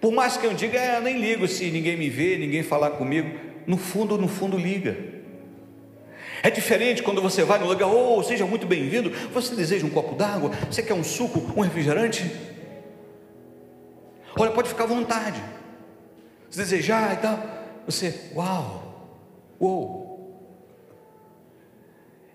Por 0.00 0.12
mais 0.12 0.36
que 0.36 0.46
eu 0.46 0.52
diga, 0.52 0.78
é, 0.78 1.00
nem 1.00 1.18
ligo 1.18 1.48
se 1.48 1.70
ninguém 1.70 1.96
me 1.96 2.10
vê, 2.10 2.36
ninguém 2.36 2.62
falar 2.62 2.90
comigo, 2.90 3.38
no 3.66 3.76
fundo, 3.76 4.18
no 4.18 4.28
fundo 4.28 4.56
liga. 4.58 5.21
É 6.42 6.50
diferente 6.50 7.02
quando 7.02 7.22
você 7.22 7.44
vai 7.44 7.58
no 7.58 7.66
lugar, 7.66 7.86
oh, 7.86 8.20
seja 8.22 8.44
muito 8.44 8.66
bem-vindo. 8.66 9.10
Você 9.32 9.54
deseja 9.54 9.86
um 9.86 9.90
copo 9.90 10.16
d'água? 10.16 10.50
Você 10.70 10.82
quer 10.82 10.94
um 10.94 11.04
suco, 11.04 11.38
um 11.56 11.60
refrigerante? 11.60 12.28
Olha, 14.36 14.50
pode 14.50 14.68
ficar 14.68 14.84
à 14.84 14.86
vontade. 14.88 15.40
Se 16.50 16.58
desejar 16.58 17.14
e 17.14 17.16
tal, 17.18 17.38
você, 17.86 18.30
uau, 18.34 19.16
uou. 19.60 20.02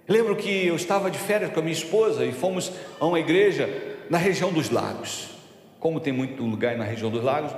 Lembro 0.07 0.37
que 0.37 0.65
eu 0.65 0.75
estava 0.77 1.11
de 1.11 1.19
férias 1.19 1.51
com 1.51 1.59
a 1.59 1.61
minha 1.61 1.73
esposa 1.73 2.23
e 2.23 2.31
fomos 2.31 2.71
a 2.99 3.05
uma 3.05 3.19
igreja 3.19 3.69
na 4.09 4.17
região 4.17 4.53
dos 4.53 4.69
lagos. 4.69 5.31
Como 5.81 5.99
tem 5.99 6.13
muito 6.13 6.41
lugar 6.43 6.77
na 6.77 6.85
região 6.85 7.11
dos 7.11 7.21
lagos, 7.21 7.53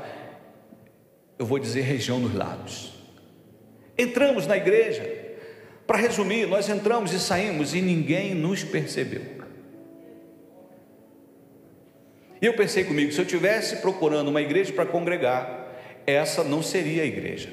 eu 1.38 1.46
vou 1.46 1.60
dizer 1.60 1.82
região 1.82 2.20
dos 2.20 2.34
lagos. 2.34 2.92
Entramos 3.96 4.48
na 4.48 4.58
igreja, 4.58 5.29
para 5.90 5.98
resumir, 5.98 6.46
nós 6.46 6.70
entramos 6.70 7.12
e 7.14 7.20
saímos 7.20 7.74
e 7.74 7.82
ninguém 7.82 8.36
nos 8.36 8.64
percebeu. 8.64 9.24
E 12.40 12.46
eu 12.46 12.54
pensei 12.54 12.84
comigo, 12.84 13.12
se 13.12 13.20
eu 13.20 13.26
tivesse 13.26 13.78
procurando 13.78 14.28
uma 14.28 14.40
igreja 14.40 14.72
para 14.72 14.86
congregar, 14.86 15.68
essa 16.06 16.44
não 16.44 16.62
seria 16.62 17.02
a 17.02 17.06
igreja. 17.08 17.52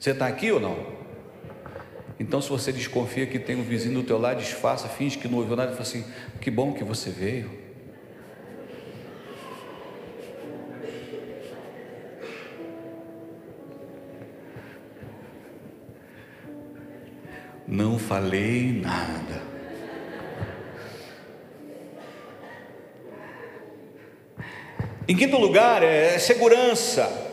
Você 0.00 0.10
está 0.10 0.26
aqui 0.26 0.50
ou 0.50 0.58
não? 0.58 0.76
Então, 2.18 2.42
se 2.42 2.48
você 2.48 2.72
desconfia 2.72 3.28
que 3.28 3.38
tem 3.38 3.54
um 3.54 3.62
vizinho 3.62 3.94
do 3.94 4.02
teu 4.02 4.18
lado, 4.18 4.40
disfarça, 4.40 4.88
finge 4.88 5.18
que 5.18 5.28
não 5.28 5.38
ouviu 5.38 5.54
nada 5.54 5.70
e 5.70 5.74
fala 5.76 5.82
assim: 5.82 6.04
que 6.40 6.50
bom 6.50 6.72
que 6.72 6.82
você 6.82 7.10
veio. 7.10 7.65
Não 17.66 17.98
falei 17.98 18.72
nada. 18.72 19.42
Em 25.08 25.16
quinto 25.16 25.36
lugar, 25.36 25.82
é 25.82 26.18
segurança. 26.18 27.24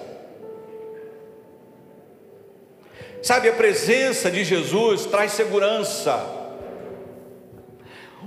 Sabe, 3.22 3.50
a 3.50 3.54
presença 3.54 4.30
de 4.30 4.44
Jesus 4.44 5.06
traz 5.06 5.32
segurança. 5.32 6.42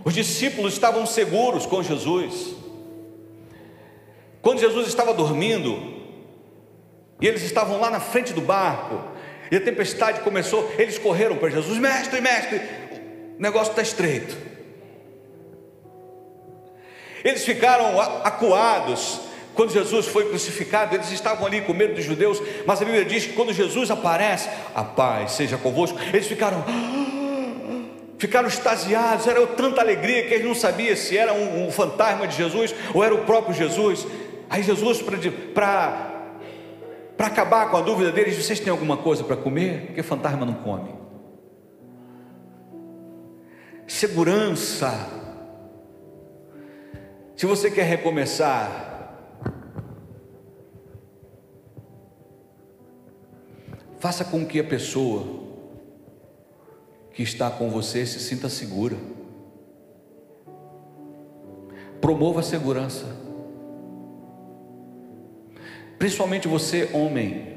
Os 0.05 0.14
discípulos 0.14 0.73
estavam 0.73 1.05
seguros 1.05 1.66
com 1.66 1.83
Jesus. 1.83 2.55
Quando 4.40 4.61
Jesus 4.61 4.88
estava 4.88 5.12
dormindo, 5.12 5.97
e 7.21 7.27
eles 7.27 7.42
estavam 7.42 7.81
lá 7.81 7.90
na 7.90 8.01
frente 8.01 8.33
do 8.33 8.40
barco, 8.40 9.15
e 9.51 9.57
a 9.57 9.61
tempestade 9.61 10.21
começou, 10.21 10.73
eles 10.79 10.99
correram 10.99 11.37
para 11.37 11.51
Jesus, 11.51 11.79
mestre, 11.79 12.21
mestre, 12.21 12.61
o 13.38 13.42
negócio 13.42 13.71
está 13.71 13.83
estreito. 13.83 14.37
Eles 17.23 17.44
ficaram 17.44 18.01
acuados. 18.01 19.21
Quando 19.55 19.73
Jesus 19.73 20.07
foi 20.07 20.29
crucificado, 20.29 20.94
eles 20.94 21.11
estavam 21.11 21.47
ali 21.47 21.63
com 21.63 21.73
medo 21.73 21.94
dos 21.94 22.05
judeus, 22.05 22.42
mas 22.67 22.81
a 22.81 22.85
Bíblia 22.85 23.07
diz 23.07 23.25
que 23.25 23.33
quando 23.33 23.55
Jesus 23.55 23.90
aparece, 23.90 24.51
a 24.75 24.85
paz 24.85 25.33
seja 25.33 25.57
convosco, 25.57 25.99
eles 26.13 26.27
ficaram, 26.27 26.63
ficaram 28.19 28.47
extasiados, 28.47 29.27
era 29.27 29.44
tanta 29.47 29.81
alegria 29.81 30.25
que 30.27 30.35
eles 30.35 30.47
não 30.47 30.55
sabiam 30.55 30.94
se 30.94 31.17
era 31.17 31.33
um, 31.33 31.67
um 31.67 31.73
fantasma 31.73 32.29
de 32.29 32.37
Jesus 32.37 32.75
ou 32.92 33.03
era 33.03 33.15
o 33.15 33.25
próprio 33.25 33.55
Jesus. 33.55 34.07
Aí 34.51 34.63
Jesus, 34.63 35.03
para 35.55 36.15
para 37.17 37.29
acabar 37.29 37.71
com 37.71 37.79
a 37.79 37.81
dúvida 37.81 38.12
deles, 38.12 38.37
vocês 38.37 38.60
têm 38.60 38.71
alguma 38.71 38.98
coisa 38.98 39.25
para 39.25 39.37
comer? 39.37 39.87
Porque 39.87 40.02
fantasma 40.02 40.44
não 40.44 40.54
come. 40.54 40.94
Segurança. 43.87 44.92
Se 47.35 47.46
você 47.46 47.71
quer 47.71 47.85
recomeçar, 47.85 49.14
faça 53.98 54.25
com 54.25 54.44
que 54.44 54.60
a 54.60 54.64
pessoa 54.64 55.44
que 57.12 57.23
está 57.23 57.50
com 57.50 57.71
você 57.71 58.04
se 58.04 58.21
sinta 58.21 58.48
segura. 58.50 58.96
Promova 62.00 62.40
a 62.40 62.42
segurança. 62.42 63.25
Principalmente 65.99 66.47
você, 66.47 66.90
homem. 66.92 67.57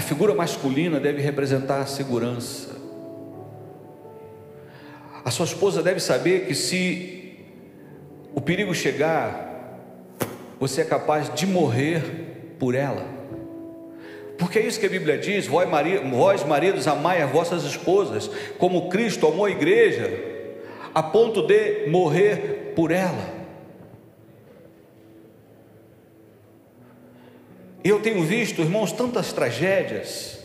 figura 0.00 0.34
masculina 0.34 1.00
deve 1.00 1.22
representar 1.22 1.80
a 1.80 1.86
segurança. 1.86 2.76
A 5.24 5.30
sua 5.30 5.46
esposa 5.46 5.82
deve 5.82 6.00
saber 6.00 6.46
que 6.46 6.54
se 6.54 7.38
o 8.34 8.40
perigo 8.40 8.74
chegar, 8.74 9.78
você 10.58 10.82
é 10.82 10.84
capaz 10.84 11.32
de 11.32 11.46
morrer 11.46 12.54
por 12.58 12.74
ela. 12.74 13.06
Porque 14.38 14.58
é 14.58 14.62
isso 14.66 14.80
que 14.80 14.86
a 14.86 14.90
Bíblia 14.90 15.18
diz: 15.18 15.46
vós, 15.46 15.68
maridos, 16.44 16.88
amai 16.88 17.22
as 17.22 17.30
vossas 17.30 17.64
esposas, 17.64 18.30
como 18.58 18.88
Cristo 18.88 19.26
amou 19.26 19.44
a 19.44 19.50
igreja, 19.50 20.10
a 20.94 21.02
ponto 21.02 21.46
de 21.46 21.86
morrer 21.88 22.72
por 22.74 22.90
ela. 22.90 23.39
Eu 27.82 28.02
tenho 28.02 28.22
visto, 28.22 28.60
irmãos, 28.60 28.92
tantas 28.92 29.32
tragédias, 29.32 30.38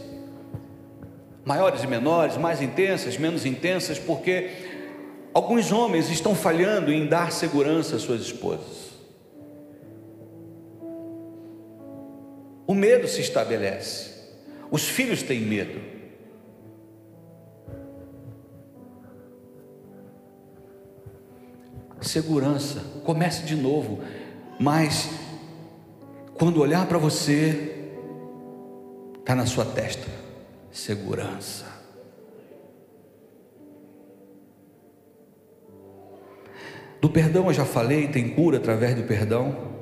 maiores 1.43 1.83
e 1.83 1.87
menores, 1.87 2.37
mais 2.37 2.61
intensas, 2.61 3.17
menos 3.17 3.45
intensas, 3.45 3.99
porque 3.99 4.51
alguns 5.33 5.71
homens 5.71 6.09
estão 6.09 6.33
falhando 6.33 6.93
em 6.93 7.05
dar 7.05 7.33
segurança 7.33 7.97
às 7.97 8.03
suas 8.03 8.21
esposas. 8.21 8.85
O 12.65 12.73
medo 12.73 13.07
se 13.07 13.19
estabelece, 13.19 14.11
os 14.71 14.87
filhos 14.87 15.21
têm 15.21 15.41
medo. 15.41 15.95
Segurança, 21.99 22.81
comece 23.03 23.43
de 23.43 23.55
novo, 23.55 23.99
mas 24.59 25.09
quando 26.37 26.59
olhar 26.61 26.85
para 26.87 26.97
você, 26.97 27.91
está 29.19 29.33
na 29.33 29.45
sua 29.45 29.65
testa: 29.65 30.07
segurança. 30.71 31.65
Do 37.01 37.09
perdão 37.09 37.47
eu 37.47 37.53
já 37.53 37.65
falei, 37.65 38.07
tem 38.07 38.29
cura 38.29 38.57
através 38.57 38.95
do 38.95 39.03
perdão. 39.03 39.75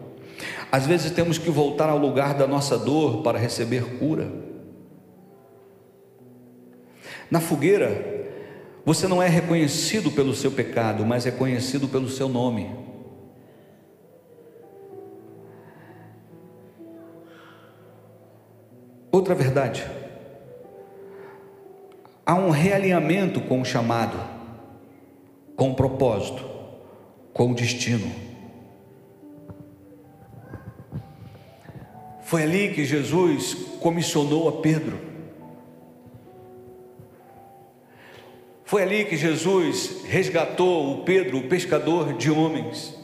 Às 0.71 0.85
vezes 0.85 1.11
temos 1.11 1.37
que 1.37 1.49
voltar 1.49 1.89
ao 1.89 1.97
lugar 1.97 2.33
da 2.33 2.47
nossa 2.47 2.77
dor 2.77 3.21
para 3.21 3.37
receber 3.37 3.97
cura. 3.97 4.29
Na 7.31 7.39
fogueira, 7.39 8.25
você 8.85 9.07
não 9.07 9.23
é 9.23 9.27
reconhecido 9.27 10.11
pelo 10.11 10.35
seu 10.35 10.51
pecado, 10.51 11.05
mas 11.05 11.25
é 11.25 11.31
conhecido 11.31 11.87
pelo 11.87 12.09
seu 12.09 12.27
nome. 12.27 12.82
Outra 19.13 19.35
verdade. 19.35 19.85
Há 22.25 22.33
um 22.33 22.49
realinhamento 22.49 23.39
com 23.41 23.61
o 23.61 23.65
chamado, 23.65 24.17
com 25.55 25.69
o 25.69 25.75
propósito, 25.75 26.43
com 27.31 27.51
o 27.51 27.53
destino. 27.53 28.11
Foi 32.23 32.41
ali 32.41 32.73
que 32.73 32.83
Jesus 32.83 33.53
comissionou 33.79 34.49
a 34.49 34.53
Pedro. 34.63 34.97
Foi 38.65 38.81
ali 38.81 39.05
que 39.05 39.15
Jesus 39.15 40.03
resgatou 40.05 40.91
o 40.91 41.03
Pedro, 41.03 41.37
o 41.37 41.47
pescador 41.47 42.13
de 42.13 42.31
homens. 42.31 42.97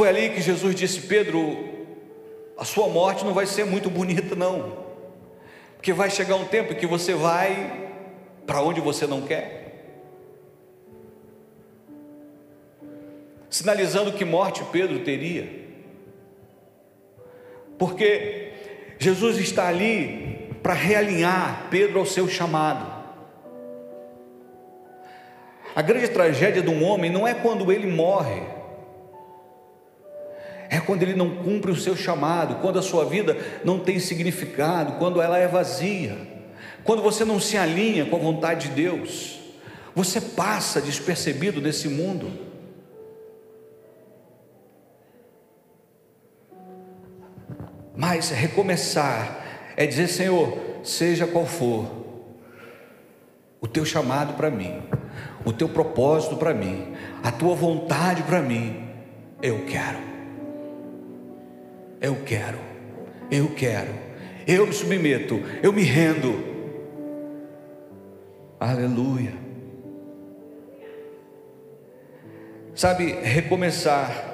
Foi 0.00 0.08
ali 0.08 0.30
que 0.30 0.40
Jesus 0.40 0.74
disse: 0.74 1.02
Pedro, 1.02 1.86
a 2.56 2.64
sua 2.64 2.88
morte 2.88 3.22
não 3.22 3.34
vai 3.34 3.44
ser 3.44 3.66
muito 3.66 3.90
bonita, 3.90 4.34
não, 4.34 4.78
porque 5.76 5.92
vai 5.92 6.08
chegar 6.08 6.36
um 6.36 6.46
tempo 6.46 6.74
que 6.74 6.86
você 6.86 7.12
vai 7.12 7.90
para 8.46 8.62
onde 8.62 8.80
você 8.80 9.06
não 9.06 9.20
quer. 9.20 9.84
Sinalizando 13.50 14.14
que 14.14 14.24
morte 14.24 14.64
Pedro 14.72 15.00
teria, 15.00 15.46
porque 17.78 18.54
Jesus 18.98 19.36
está 19.36 19.68
ali 19.68 20.48
para 20.62 20.72
realinhar 20.72 21.66
Pedro 21.70 21.98
ao 21.98 22.06
seu 22.06 22.26
chamado. 22.26 22.90
A 25.76 25.82
grande 25.82 26.08
tragédia 26.08 26.62
de 26.62 26.70
um 26.70 26.82
homem 26.82 27.10
não 27.10 27.28
é 27.28 27.34
quando 27.34 27.70
ele 27.70 27.86
morre, 27.86 28.59
é 30.70 30.78
quando 30.78 31.02
ele 31.02 31.14
não 31.14 31.28
cumpre 31.42 31.72
o 31.72 31.76
seu 31.76 31.96
chamado, 31.96 32.62
quando 32.62 32.78
a 32.78 32.82
sua 32.82 33.04
vida 33.04 33.36
não 33.64 33.80
tem 33.80 33.98
significado, 33.98 34.92
quando 34.92 35.20
ela 35.20 35.36
é 35.36 35.48
vazia, 35.48 36.16
quando 36.84 37.02
você 37.02 37.24
não 37.24 37.40
se 37.40 37.58
alinha 37.58 38.06
com 38.06 38.14
a 38.14 38.20
vontade 38.20 38.68
de 38.68 38.74
Deus, 38.76 39.40
você 39.96 40.20
passa 40.20 40.80
despercebido 40.80 41.60
nesse 41.60 41.88
mundo. 41.88 42.30
Mas 47.96 48.30
recomeçar 48.30 49.72
é 49.76 49.84
dizer: 49.84 50.06
Senhor, 50.06 50.56
seja 50.84 51.26
qual 51.26 51.46
for 51.46 51.90
o 53.60 53.66
teu 53.66 53.84
chamado 53.84 54.34
para 54.34 54.50
mim, 54.50 54.80
o 55.44 55.52
teu 55.52 55.68
propósito 55.68 56.36
para 56.36 56.54
mim, 56.54 56.94
a 57.24 57.32
tua 57.32 57.56
vontade 57.56 58.22
para 58.22 58.40
mim, 58.40 58.88
eu 59.42 59.66
quero. 59.66 60.10
Eu 62.00 62.16
quero, 62.24 62.58
eu 63.30 63.48
quero, 63.54 63.92
eu 64.46 64.66
me 64.66 64.72
submeto, 64.72 65.42
eu 65.62 65.72
me 65.72 65.82
rendo. 65.82 66.48
Aleluia. 68.58 69.34
Sabe, 72.74 73.12
recomeçar 73.22 74.30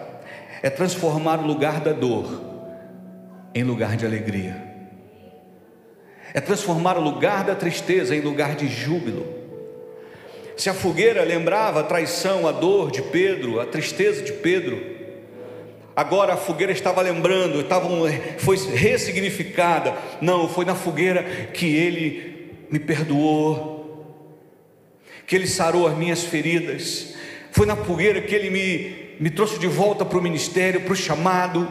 é 0.62 0.70
transformar 0.70 1.40
o 1.40 1.46
lugar 1.46 1.80
da 1.80 1.92
dor 1.92 2.42
em 3.54 3.64
lugar 3.64 3.96
de 3.96 4.06
alegria, 4.06 4.56
é 6.32 6.40
transformar 6.40 6.96
o 6.98 7.00
lugar 7.00 7.44
da 7.44 7.54
tristeza 7.54 8.14
em 8.14 8.20
lugar 8.20 8.54
de 8.54 8.68
júbilo. 8.68 9.26
Se 10.56 10.70
a 10.70 10.74
fogueira 10.74 11.22
lembrava 11.24 11.80
a 11.80 11.82
traição, 11.82 12.46
a 12.46 12.52
dor 12.52 12.90
de 12.90 13.02
Pedro, 13.02 13.60
a 13.60 13.66
tristeza 13.66 14.22
de 14.22 14.32
Pedro, 14.32 14.95
Agora 15.96 16.34
a 16.34 16.36
fogueira 16.36 16.72
estava 16.72 17.00
lembrando, 17.00 17.58
estava, 17.58 17.88
foi 18.36 18.58
ressignificada. 18.58 19.96
Não, 20.20 20.46
foi 20.46 20.66
na 20.66 20.74
fogueira 20.74 21.22
que 21.54 21.74
ele 21.74 22.50
me 22.70 22.78
perdoou, 22.78 24.14
que 25.26 25.34
ele 25.34 25.46
sarou 25.46 25.86
as 25.86 25.96
minhas 25.96 26.22
feridas. 26.22 27.14
Foi 27.50 27.64
na 27.64 27.74
fogueira 27.74 28.20
que 28.20 28.34
ele 28.34 28.50
me, 28.50 29.16
me 29.18 29.30
trouxe 29.30 29.58
de 29.58 29.66
volta 29.66 30.04
para 30.04 30.18
o 30.18 30.22
ministério, 30.22 30.82
para 30.82 30.92
o 30.92 30.96
chamado. 30.96 31.66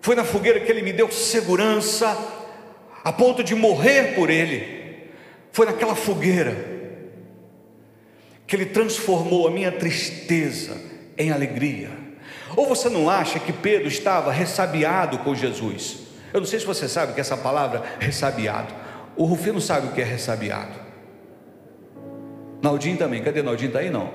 Foi 0.00 0.16
na 0.16 0.24
fogueira 0.24 0.60
que 0.60 0.72
ele 0.72 0.80
me 0.80 0.94
deu 0.94 1.12
segurança, 1.12 2.16
a 3.04 3.12
ponto 3.12 3.44
de 3.44 3.54
morrer 3.54 4.14
por 4.14 4.30
ele. 4.30 5.10
Foi 5.52 5.66
naquela 5.66 5.94
fogueira 5.94 6.72
que 8.46 8.56
ele 8.56 8.64
transformou 8.64 9.46
a 9.46 9.50
minha 9.50 9.70
tristeza 9.70 10.80
em 11.18 11.30
alegria 11.30 12.03
ou 12.56 12.66
você 12.66 12.88
não 12.88 13.08
acha 13.08 13.38
que 13.38 13.52
Pedro 13.52 13.88
estava 13.88 14.32
ressabiado 14.32 15.18
com 15.18 15.34
Jesus? 15.34 15.98
Eu 16.32 16.40
não 16.40 16.46
sei 16.46 16.58
se 16.58 16.66
você 16.66 16.88
sabe 16.88 17.12
que 17.12 17.20
essa 17.20 17.36
palavra 17.36 17.82
ressabiado. 18.00 18.74
O 19.16 19.24
Rufino 19.24 19.60
sabe 19.60 19.86
o 19.86 19.92
que 19.92 20.00
é 20.00 20.04
ressabiado. 20.04 20.72
Naldinho 22.60 22.96
também. 22.96 23.22
Cadê 23.22 23.42
Naldinho? 23.42 23.68
Está 23.68 23.78
aí 23.80 23.90
não? 23.90 24.10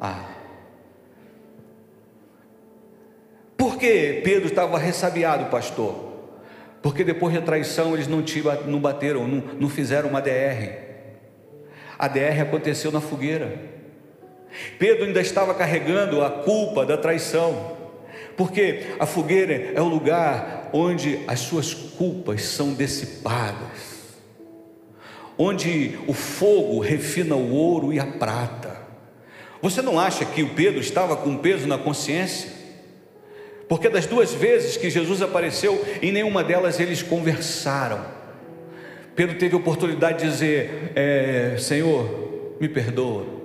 Ah. 0.00 0.24
Por 3.56 3.76
que 3.76 4.22
Pedro 4.24 4.48
estava 4.48 4.78
ressabiado, 4.78 5.46
pastor? 5.46 6.10
Porque 6.80 7.04
depois 7.04 7.34
da 7.34 7.42
traição 7.42 7.92
eles 7.92 8.08
não, 8.08 8.24
não 8.66 8.80
bateram, 8.80 9.28
não, 9.28 9.42
não 9.60 9.68
fizeram 9.68 10.08
uma 10.08 10.22
DR. 10.22 10.88
A 11.98 12.08
DR 12.08 12.40
aconteceu 12.40 12.90
na 12.90 13.00
fogueira. 13.00 13.79
Pedro 14.78 15.04
ainda 15.04 15.20
estava 15.20 15.54
carregando 15.54 16.22
a 16.22 16.30
culpa 16.30 16.84
da 16.84 16.96
traição, 16.96 17.76
porque 18.36 18.86
a 18.98 19.06
fogueira 19.06 19.72
é 19.74 19.80
o 19.80 19.88
lugar 19.88 20.70
onde 20.72 21.20
as 21.26 21.40
suas 21.40 21.72
culpas 21.72 22.42
são 22.42 22.74
dissipadas, 22.74 24.18
onde 25.38 25.98
o 26.06 26.12
fogo 26.12 26.80
refina 26.80 27.34
o 27.34 27.52
ouro 27.52 27.92
e 27.92 27.98
a 27.98 28.06
prata. 28.06 28.78
Você 29.62 29.82
não 29.82 29.98
acha 29.98 30.24
que 30.24 30.42
o 30.42 30.54
Pedro 30.54 30.80
estava 30.80 31.16
com 31.16 31.36
peso 31.36 31.66
na 31.66 31.76
consciência? 31.76 32.50
Porque 33.68 33.88
das 33.88 34.06
duas 34.06 34.32
vezes 34.34 34.76
que 34.76 34.90
Jesus 34.90 35.22
apareceu, 35.22 35.84
em 36.02 36.10
nenhuma 36.10 36.42
delas 36.42 36.80
eles 36.80 37.02
conversaram. 37.02 38.04
Pedro 39.14 39.38
teve 39.38 39.54
a 39.54 39.58
oportunidade 39.58 40.24
de 40.24 40.30
dizer: 40.30 40.92
é, 40.96 41.56
Senhor, 41.58 42.56
me 42.58 42.68
perdoa 42.68 43.39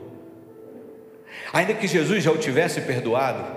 Ainda 1.55 1.73
que 1.73 1.87
Jesus 1.87 2.23
já 2.23 2.31
o 2.31 2.37
tivesse 2.37 2.81
perdoado, 2.81 3.55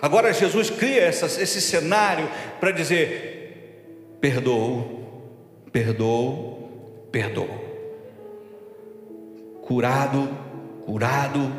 Agora 0.00 0.32
Jesus 0.32 0.70
cria 0.70 1.02
essa, 1.02 1.26
esse 1.26 1.60
cenário 1.60 2.28
para 2.60 2.70
dizer: 2.70 4.16
perdoo, 4.20 5.64
perdoo, 5.72 7.08
perdoo. 7.10 7.66
Curado, 9.62 10.28
curado, 10.86 11.52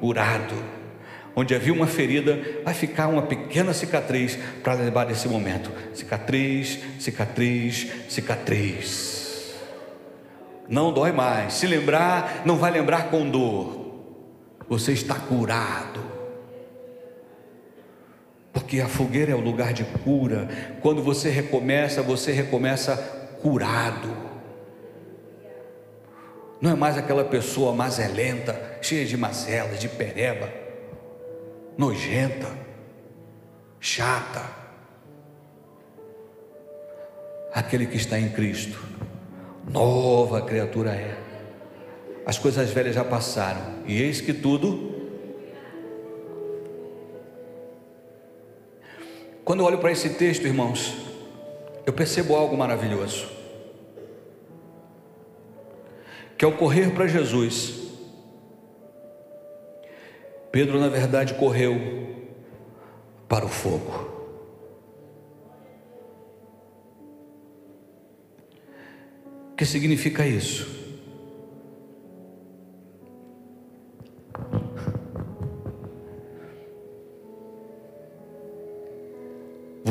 curado. 0.00 0.74
Onde 1.36 1.54
havia 1.54 1.72
uma 1.72 1.86
ferida, 1.86 2.38
vai 2.64 2.74
ficar 2.74 3.08
uma 3.08 3.22
pequena 3.22 3.72
cicatriz 3.72 4.38
para 4.62 4.74
levar 4.74 5.04
desse 5.04 5.28
momento. 5.28 5.70
Cicatriz, 5.92 6.78
cicatriz, 7.00 7.90
cicatriz. 8.08 9.54
Não 10.68 10.92
dói 10.92 11.10
mais. 11.10 11.54
Se 11.54 11.66
lembrar, 11.66 12.42
não 12.44 12.56
vai 12.56 12.70
lembrar 12.70 13.10
com 13.10 13.28
dor. 13.28 13.83
Você 14.68 14.92
está 14.92 15.14
curado 15.14 16.14
porque 18.54 18.80
a 18.80 18.88
fogueira 18.88 19.32
é 19.32 19.34
o 19.34 19.40
lugar 19.40 19.72
de 19.72 19.84
cura. 19.84 20.48
Quando 20.80 21.02
você 21.02 21.28
recomeça, 21.28 22.02
você 22.02 22.30
recomeça 22.30 22.96
curado. 23.42 24.08
Não 26.60 26.70
é 26.70 26.74
mais 26.74 26.96
aquela 26.96 27.24
pessoa 27.24 27.74
mazelenta, 27.74 28.78
cheia 28.80 29.04
de 29.04 29.16
mazelas, 29.16 29.78
de 29.80 29.88
pereba, 29.88 30.48
nojenta, 31.76 32.48
chata. 33.80 34.42
Aquele 37.52 37.86
que 37.86 37.96
está 37.96 38.18
em 38.18 38.28
Cristo, 38.30 38.78
nova 39.68 40.40
criatura 40.42 40.90
é. 40.92 41.23
As 42.26 42.38
coisas 42.38 42.70
velhas 42.70 42.94
já 42.94 43.04
passaram, 43.04 43.60
e 43.86 44.00
eis 44.00 44.20
que 44.20 44.32
tudo 44.32 44.94
Quando 49.44 49.60
eu 49.60 49.66
olho 49.66 49.78
para 49.78 49.92
esse 49.92 50.08
texto, 50.14 50.46
irmãos, 50.46 50.96
eu 51.84 51.92
percebo 51.92 52.34
algo 52.34 52.56
maravilhoso. 52.56 53.28
Que 56.38 56.44
ao 56.44 56.52
correr 56.52 56.94
para 56.94 57.06
Jesus, 57.06 57.92
Pedro, 60.50 60.80
na 60.80 60.88
verdade, 60.88 61.34
correu 61.34 61.74
para 63.28 63.44
o 63.44 63.48
fogo. 63.48 64.12
O 69.52 69.56
que 69.56 69.66
significa 69.66 70.26
isso? 70.26 70.83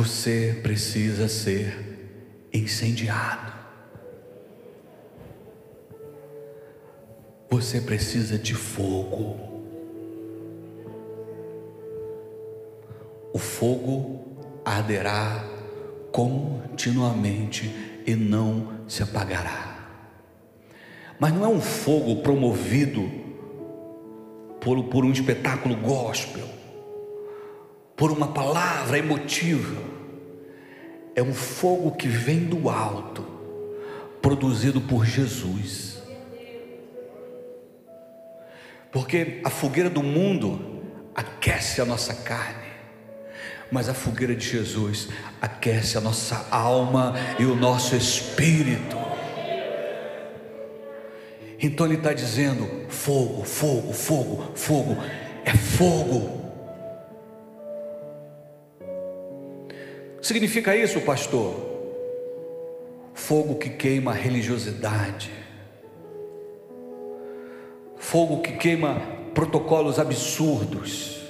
Você 0.03 0.59
precisa 0.61 1.29
ser 1.29 2.49
incendiado. 2.51 3.53
Você 7.49 7.79
precisa 7.79 8.37
de 8.37 8.53
fogo. 8.53 9.63
O 13.31 13.39
fogo 13.39 14.25
arderá 14.65 15.45
continuamente 16.11 17.73
e 18.05 18.13
não 18.13 18.73
se 18.89 19.03
apagará. 19.03 19.87
Mas 21.17 21.31
não 21.33 21.45
é 21.45 21.47
um 21.47 21.61
fogo 21.61 22.21
promovido 22.21 23.09
por, 24.59 24.83
por 24.83 25.05
um 25.05 25.13
espetáculo 25.13 25.77
gospel 25.77 26.62
por 27.95 28.11
uma 28.11 28.27
palavra 28.27 28.97
emotiva. 28.97 29.81
É 31.15 31.21
um 31.21 31.33
fogo 31.33 31.91
que 31.91 32.07
vem 32.07 32.39
do 32.39 32.69
alto, 32.69 33.23
produzido 34.21 34.81
por 34.81 35.05
Jesus. 35.05 36.01
Porque 38.91 39.41
a 39.43 39.49
fogueira 39.49 39.89
do 39.89 40.03
mundo 40.03 40.81
aquece 41.15 41.81
a 41.81 41.85
nossa 41.85 42.13
carne, 42.13 42.71
mas 43.71 43.89
a 43.89 43.93
fogueira 43.93 44.35
de 44.35 44.47
Jesus 44.47 45.09
aquece 45.41 45.97
a 45.97 46.01
nossa 46.01 46.47
alma 46.51 47.15
e 47.39 47.45
o 47.45 47.55
nosso 47.55 47.95
espírito. 47.95 48.97
Então 51.59 51.85
ele 51.85 51.95
está 51.95 52.13
dizendo: 52.13 52.67
fogo, 52.89 53.43
fogo, 53.43 53.93
fogo, 53.93 54.51
fogo, 54.55 54.97
é 55.45 55.55
fogo. 55.55 56.42
Significa 60.23 60.73
isso, 60.73 61.01
pastor? 61.01 61.53
Fogo 63.13 63.55
que 63.55 63.69
queima 63.69 64.11
a 64.11 64.13
religiosidade, 64.13 65.29
fogo 67.97 68.41
que 68.41 68.53
queima 68.53 69.01
protocolos 69.33 69.99
absurdos, 69.99 71.21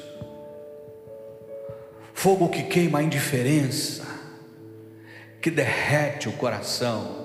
fogo 2.14 2.48
que 2.50 2.62
queima 2.62 3.00
a 3.00 3.04
indiferença, 3.04 4.06
que 5.42 5.50
derrete 5.50 6.30
o 6.30 6.34
coração. 6.34 7.24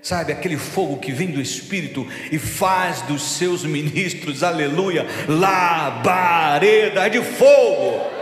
Sabe, 0.00 0.32
aquele 0.32 0.56
fogo 0.56 0.96
que 0.96 1.12
vem 1.12 1.30
do 1.30 1.40
Espírito 1.42 2.06
e 2.32 2.38
faz 2.38 3.02
dos 3.02 3.36
seus 3.36 3.62
ministros, 3.62 4.42
aleluia, 4.42 5.06
labareda 5.28 7.10
de 7.10 7.20
fogo. 7.22 8.19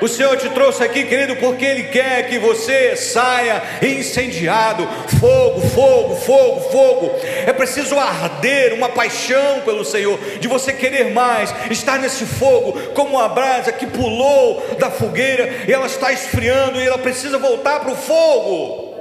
O 0.00 0.08
Senhor 0.08 0.36
te 0.36 0.48
trouxe 0.50 0.82
aqui, 0.82 1.04
querido, 1.04 1.36
porque 1.36 1.64
Ele 1.64 1.84
quer 1.84 2.28
que 2.28 2.38
você 2.38 2.96
saia 2.96 3.62
incendiado. 3.82 4.86
Fogo, 5.18 5.60
fogo, 5.68 6.16
fogo, 6.16 6.60
fogo. 6.70 7.10
É 7.46 7.52
preciso 7.52 7.98
arder 7.98 8.74
uma 8.74 8.88
paixão 8.88 9.60
pelo 9.60 9.84
Senhor, 9.84 10.18
de 10.38 10.48
você 10.48 10.72
querer 10.72 11.12
mais, 11.12 11.54
estar 11.70 11.98
nesse 11.98 12.26
fogo, 12.26 12.72
como 12.94 13.16
uma 13.16 13.28
brasa 13.28 13.72
que 13.72 13.86
pulou 13.86 14.62
da 14.78 14.90
fogueira 14.90 15.64
e 15.66 15.72
ela 15.72 15.86
está 15.86 16.12
esfriando 16.12 16.78
e 16.78 16.86
ela 16.86 16.98
precisa 16.98 17.38
voltar 17.38 17.80
para 17.80 17.92
o 17.92 17.96
fogo. 17.96 18.96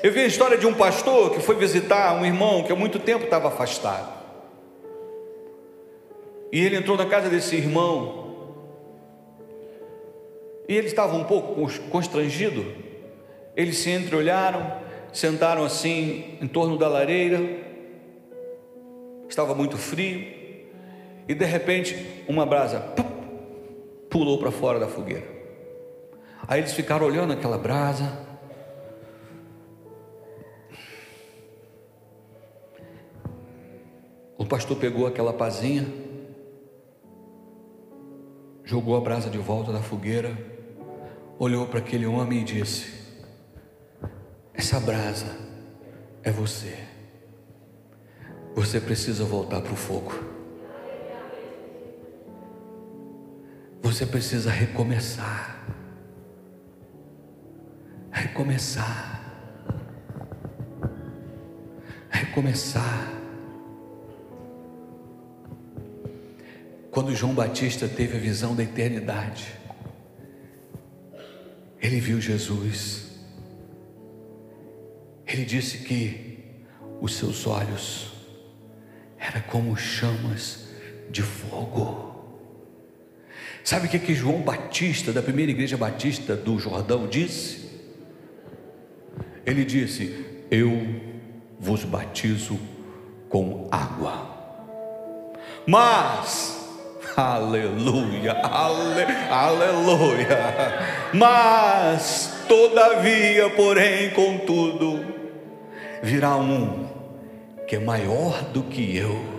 Eu 0.00 0.12
vi 0.12 0.20
a 0.20 0.26
história 0.26 0.56
de 0.56 0.66
um 0.66 0.74
pastor 0.74 1.30
que 1.30 1.40
foi 1.40 1.56
visitar 1.56 2.14
um 2.14 2.24
irmão 2.24 2.62
que 2.62 2.70
há 2.70 2.76
muito 2.76 3.00
tempo 3.00 3.24
estava 3.24 3.48
afastado. 3.48 4.16
E 6.52 6.64
ele 6.64 6.76
entrou 6.76 6.96
na 6.96 7.04
casa 7.04 7.28
desse 7.28 7.56
irmão 7.56 8.27
e 10.68 10.76
ele 10.76 10.86
estava 10.86 11.16
um 11.16 11.24
pouco 11.24 11.66
constrangido. 11.88 12.62
Eles 13.56 13.78
se 13.78 13.90
entreolharam, 13.90 14.80
sentaram 15.14 15.64
assim 15.64 16.36
em 16.42 16.46
torno 16.46 16.76
da 16.76 16.86
lareira. 16.86 17.40
Estava 19.26 19.54
muito 19.54 19.78
frio. 19.78 20.36
E 21.26 21.34
de 21.34 21.44
repente, 21.46 22.24
uma 22.28 22.44
brasa 22.44 22.80
pulou 24.10 24.38
para 24.38 24.50
fora 24.50 24.78
da 24.78 24.86
fogueira. 24.86 25.26
Aí 26.46 26.60
eles 26.60 26.74
ficaram 26.74 27.06
olhando 27.06 27.32
aquela 27.32 27.56
brasa. 27.56 28.26
O 34.36 34.44
pastor 34.44 34.76
pegou 34.76 35.06
aquela 35.06 35.32
pazinha, 35.32 35.86
jogou 38.64 38.96
a 38.96 39.00
brasa 39.00 39.28
de 39.28 39.36
volta 39.36 39.72
da 39.72 39.80
fogueira 39.80 40.57
olhou 41.38 41.66
para 41.66 41.78
aquele 41.78 42.06
homem 42.06 42.40
e 42.40 42.44
disse: 42.44 42.92
Essa 44.52 44.80
brasa 44.80 45.36
é 46.22 46.30
você. 46.30 46.76
Você 48.54 48.80
precisa 48.80 49.24
voltar 49.24 49.60
para 49.60 49.72
o 49.72 49.76
fogo. 49.76 50.12
Você 53.80 54.04
precisa 54.04 54.50
recomeçar. 54.50 55.64
Recomeçar. 58.10 59.22
Recomeçar. 62.10 63.12
Quando 66.90 67.14
João 67.14 67.32
Batista 67.32 67.86
teve 67.86 68.16
a 68.16 68.20
visão 68.20 68.56
da 68.56 68.64
eternidade, 68.64 69.57
ele 71.80 72.00
viu 72.00 72.20
Jesus. 72.20 73.06
Ele 75.26 75.44
disse 75.44 75.78
que 75.78 76.38
os 77.00 77.14
seus 77.14 77.46
olhos 77.46 78.12
eram 79.18 79.40
como 79.42 79.76
chamas 79.76 80.68
de 81.10 81.22
fogo. 81.22 82.08
Sabe 83.62 83.86
o 83.86 83.90
que, 83.90 83.98
que 83.98 84.14
João 84.14 84.40
Batista, 84.40 85.12
da 85.12 85.22
primeira 85.22 85.52
igreja 85.52 85.76
batista 85.76 86.34
do 86.34 86.58
Jordão, 86.58 87.06
disse? 87.06 87.68
Ele 89.44 89.64
disse: 89.64 90.24
Eu 90.50 90.70
vos 91.58 91.84
batizo 91.84 92.58
com 93.28 93.68
água, 93.70 94.26
mas, 95.66 96.58
Aleluia, 97.18 98.32
ale, 98.44 99.02
aleluia. 99.28 100.38
Mas, 101.12 102.44
todavia, 102.46 103.48
porém, 103.50 104.10
contudo, 104.10 105.04
virá 106.02 106.36
um 106.36 106.86
que 107.66 107.76
é 107.76 107.78
maior 107.78 108.42
do 108.44 108.62
que 108.62 108.96
eu 108.96 109.37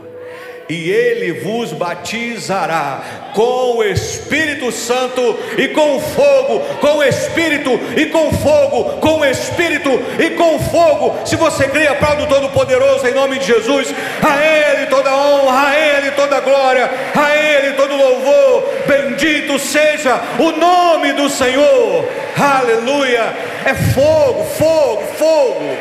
e 0.70 0.92
ele 0.92 1.32
vos 1.34 1.74
batizará 1.74 3.32
com 3.34 3.78
o 3.78 3.84
Espírito 3.84 4.72
Santo 4.72 5.40
e 5.58 5.70
com 5.70 6.00
fogo, 6.00 6.60
com 6.80 6.98
o 6.98 7.04
Espírito 7.04 7.72
e 7.98 8.06
com 8.06 8.32
fogo, 8.32 9.00
com 9.00 9.20
o 9.20 9.26
Espírito 9.26 9.90
e 10.20 10.30
com 10.32 10.60
fogo. 10.60 11.26
Se 11.26 11.36
você 11.36 11.68
crê, 11.68 11.88
aplaude 11.88 12.24
o 12.24 12.28
Todo-Poderoso 12.28 13.08
em 13.08 13.16
nome 13.16 13.40
de 13.40 13.48
Jesus. 13.48 13.88
A 14.22 14.46
Ele 14.46 14.86
toda 14.86 15.12
honra, 15.12 15.70
a 15.70 15.80
Ele 15.80 16.12
toda 16.12 16.40
glória, 16.40 16.88
a 17.16 17.36
Ele 17.36 17.74
todo 17.74 17.96
louvor. 17.96 18.70
Bendito 18.86 19.58
seja 19.58 20.22
o 20.38 20.52
nome 20.52 21.14
do 21.14 21.30
Senhor. 21.30 22.08
Aleluia. 22.38 23.34
É 23.66 23.74
fogo, 23.74 24.44
fogo, 24.44 25.04
fogo. 25.18 25.78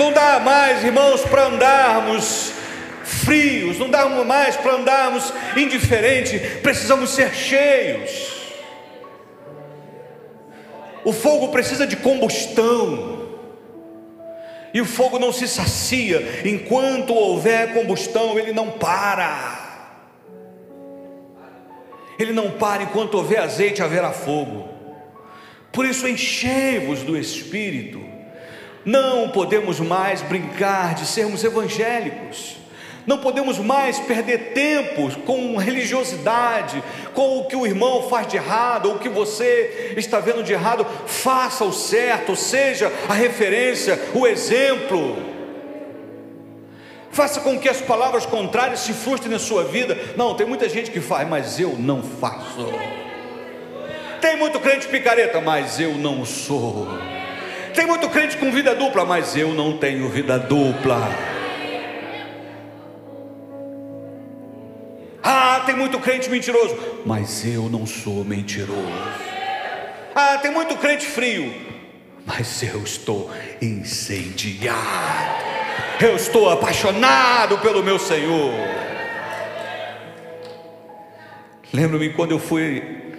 Não 0.00 0.12
dá 0.12 0.40
mais, 0.40 0.82
irmãos, 0.82 1.20
para 1.22 1.46
andarmos 1.46 2.57
frios, 3.08 3.78
não 3.78 3.88
dá 3.88 4.06
mais 4.08 4.56
para 4.56 4.74
andarmos 4.74 5.32
indiferente, 5.56 6.38
precisamos 6.62 7.10
ser 7.10 7.34
cheios. 7.34 8.38
O 11.04 11.12
fogo 11.12 11.48
precisa 11.48 11.86
de 11.86 11.96
combustão. 11.96 13.16
E 14.74 14.80
o 14.82 14.84
fogo 14.84 15.18
não 15.18 15.32
se 15.32 15.48
sacia, 15.48 16.42
enquanto 16.44 17.14
houver 17.14 17.72
combustão, 17.72 18.38
ele 18.38 18.52
não 18.52 18.72
para. 18.72 19.66
Ele 22.18 22.32
não 22.32 22.50
para 22.50 22.82
enquanto 22.82 23.14
houver 23.14 23.38
azeite, 23.38 23.82
haverá 23.82 24.12
fogo. 24.12 24.68
Por 25.72 25.86
isso, 25.86 26.06
enchei-vos 26.06 27.00
do 27.00 27.16
Espírito. 27.16 28.04
Não 28.84 29.30
podemos 29.30 29.80
mais 29.80 30.20
brincar 30.20 30.94
de 30.94 31.06
sermos 31.06 31.42
evangélicos. 31.42 32.57
Não 33.08 33.16
podemos 33.16 33.58
mais 33.58 33.98
perder 33.98 34.52
tempo 34.52 35.10
com 35.22 35.56
religiosidade, 35.56 36.84
com 37.14 37.38
o 37.38 37.46
que 37.46 37.56
o 37.56 37.66
irmão 37.66 38.06
faz 38.06 38.26
de 38.26 38.36
errado, 38.36 38.90
ou 38.90 38.96
o 38.96 38.98
que 38.98 39.08
você 39.08 39.94
está 39.96 40.20
vendo 40.20 40.42
de 40.42 40.52
errado. 40.52 40.86
Faça 41.06 41.64
o 41.64 41.72
certo, 41.72 42.36
seja 42.36 42.92
a 43.08 43.14
referência, 43.14 43.98
o 44.12 44.26
exemplo. 44.26 45.16
Faça 47.10 47.40
com 47.40 47.58
que 47.58 47.66
as 47.66 47.80
palavras 47.80 48.26
contrárias 48.26 48.80
se 48.80 48.92
frustrem 48.92 49.32
na 49.32 49.38
sua 49.38 49.64
vida. 49.64 49.96
Não, 50.14 50.34
tem 50.34 50.46
muita 50.46 50.68
gente 50.68 50.90
que 50.90 51.00
faz, 51.00 51.26
mas 51.26 51.58
eu 51.58 51.76
não 51.78 52.02
faço. 52.02 52.68
Tem 54.20 54.36
muito 54.36 54.60
crente 54.60 54.86
picareta, 54.86 55.40
mas 55.40 55.80
eu 55.80 55.94
não 55.94 56.26
sou. 56.26 56.86
Tem 57.74 57.86
muito 57.86 58.06
crente 58.10 58.36
com 58.36 58.52
vida 58.52 58.74
dupla, 58.74 59.06
mas 59.06 59.34
eu 59.34 59.54
não 59.54 59.78
tenho 59.78 60.10
vida 60.10 60.38
dupla. 60.38 61.37
Tem 65.68 65.76
muito 65.76 66.00
crente 66.00 66.30
mentiroso, 66.30 66.74
mas 67.04 67.44
eu 67.44 67.68
não 67.68 67.84
sou 67.84 68.24
mentiroso. 68.24 68.88
Ah, 70.14 70.38
tem 70.38 70.50
muito 70.50 70.74
crente 70.78 71.04
frio, 71.04 71.54
mas 72.24 72.62
eu 72.62 72.82
estou 72.82 73.30
incendiado. 73.60 74.78
Eu 76.00 76.16
estou 76.16 76.48
apaixonado 76.48 77.58
pelo 77.58 77.82
meu 77.82 77.98
Senhor. 77.98 78.50
Lembro-me 81.70 82.14
quando 82.14 82.30
eu 82.30 82.38
fui 82.38 83.12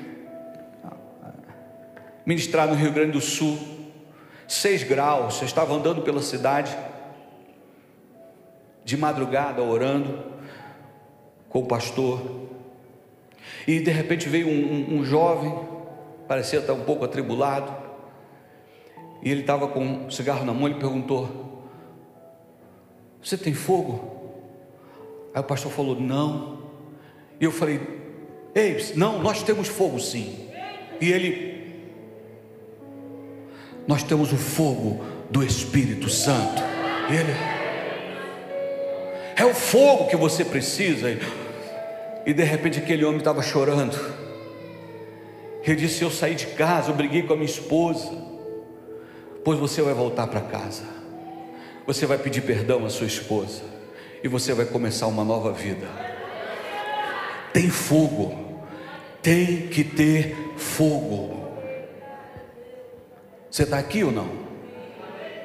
ministrar 2.26 2.68
no 2.68 2.74
Rio 2.74 2.92
Grande 2.92 3.12
do 3.12 3.22
Sul, 3.22 3.60
seis 4.48 4.82
graus, 4.82 5.40
eu 5.40 5.46
estava 5.46 5.72
andando 5.72 6.02
pela 6.02 6.24
cidade, 6.24 6.76
de 8.84 8.98
madrugada 8.98 9.62
orando, 9.62 10.39
com 11.50 11.60
o 11.60 11.66
pastor. 11.66 12.22
E 13.68 13.80
de 13.80 13.92
repente 13.92 14.30
veio 14.30 14.48
um, 14.48 14.52
um, 14.52 15.00
um 15.00 15.04
jovem, 15.04 15.54
parecia 16.28 16.60
estar 16.60 16.74
um 16.74 16.84
pouco 16.84 17.04
atribulado, 17.04 17.76
e 19.22 19.30
ele 19.30 19.42
estava 19.42 19.68
com 19.68 19.84
um 19.84 20.12
cigarro 20.12 20.46
na 20.46 20.54
mão 20.54 20.70
e 20.70 20.76
perguntou: 20.76 21.64
Você 23.22 23.38
tem 23.38 23.54
fogo? 23.54 24.18
Aí 25.34 25.42
o 25.42 25.44
pastor 25.44 25.72
falou: 25.72 26.00
Não. 26.00 26.60
E 27.40 27.44
eu 27.44 27.52
falei: 27.52 27.82
Ei, 28.56 28.78
não, 28.96 29.22
nós 29.22 29.44
temos 29.44 29.68
fogo 29.68 30.00
sim. 30.00 30.48
E 31.02 31.12
ele: 31.12 31.84
Nós 33.86 34.04
temos 34.04 34.32
o 34.32 34.38
fogo 34.38 35.04
do 35.30 35.44
Espírito 35.44 36.08
Santo. 36.10 36.62
E 37.12 37.16
ele: 37.16 37.59
é 39.40 39.46
o 39.46 39.54
fogo 39.54 40.08
que 40.08 40.18
você 40.18 40.44
precisa. 40.44 41.18
E 42.26 42.34
de 42.34 42.44
repente 42.44 42.78
aquele 42.78 43.06
homem 43.06 43.20
estava 43.20 43.42
chorando. 43.42 43.98
Ele 45.64 45.76
disse: 45.78 46.04
Eu 46.04 46.12
saí 46.12 46.36
de 46.36 46.48
casa, 46.48 46.92
eu 46.92 46.96
briguei 46.96 47.24
com 47.24 47.34
a 47.34 47.36
minha 47.38 47.50
esposa. 47.50 48.12
Pois 49.44 49.58
você 49.58 49.82
vai 49.82 49.94
voltar 49.94 50.28
para 50.28 50.42
casa. 50.42 50.84
Você 51.88 52.06
vai 52.06 52.18
pedir 52.18 52.42
perdão 52.42 52.86
à 52.86 52.90
sua 52.90 53.08
esposa. 53.08 53.62
E 54.22 54.28
você 54.28 54.54
vai 54.54 54.66
começar 54.66 55.08
uma 55.08 55.24
nova 55.24 55.54
vida. 55.54 55.88
Tem 57.54 57.70
fogo. 57.70 58.38
Tem 59.22 59.68
que 59.68 59.86
ter 59.86 60.36
fogo. 60.58 61.48
Você 63.50 63.64
está 63.64 63.80
aqui 63.80 64.04
ou 64.04 64.12
não? 64.12 64.30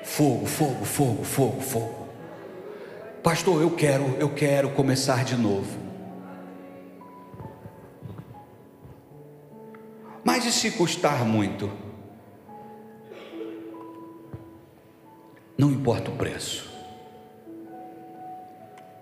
Fogo, 0.03 0.47
fogo, 0.47 0.85
fogo, 0.85 1.25
fogo, 1.25 1.61
fogo. 1.61 2.04
Pastor, 3.25 3.63
eu 3.63 3.71
quero, 3.71 4.05
eu 4.19 4.29
quero 4.29 4.69
começar 4.69 5.25
de 5.25 5.35
novo. 5.35 5.79
Mas 10.23 10.45
e 10.45 10.53
se 10.53 10.73
custar 10.73 11.25
muito? 11.25 11.73
Não 15.57 15.71
importa 15.71 16.11
o 16.11 16.17
preço. 16.17 16.71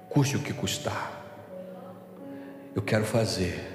Custe 0.09 0.37
o 0.37 0.41
que 0.41 0.53
custar. 0.53 1.21
Eu 2.77 2.83
quero 2.83 3.05
fazer 3.05 3.73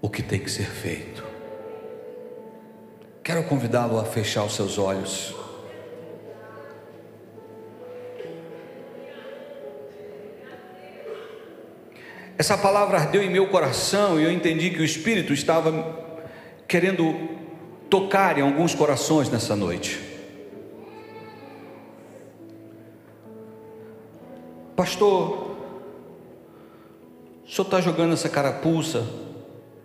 o 0.00 0.08
que 0.08 0.22
tem 0.22 0.40
que 0.40 0.50
ser 0.50 0.64
feito. 0.64 1.22
Quero 3.22 3.44
convidá-lo 3.44 4.00
a 4.00 4.04
fechar 4.06 4.44
os 4.44 4.54
seus 4.54 4.78
olhos. 4.78 5.34
Essa 12.40 12.56
palavra 12.56 12.96
ardeu 12.96 13.22
em 13.22 13.28
meu 13.28 13.48
coração 13.48 14.18
e 14.18 14.24
eu 14.24 14.32
entendi 14.32 14.70
que 14.70 14.80
o 14.80 14.84
Espírito 14.84 15.30
estava 15.30 15.70
querendo 16.66 17.14
tocar 17.90 18.38
em 18.38 18.40
alguns 18.40 18.74
corações 18.74 19.28
nessa 19.28 19.54
noite. 19.54 20.00
Pastor, 24.74 25.54
o 27.44 27.46
senhor 27.46 27.66
está 27.66 27.78
jogando 27.78 28.14
essa 28.14 28.30
carapuça 28.30 29.06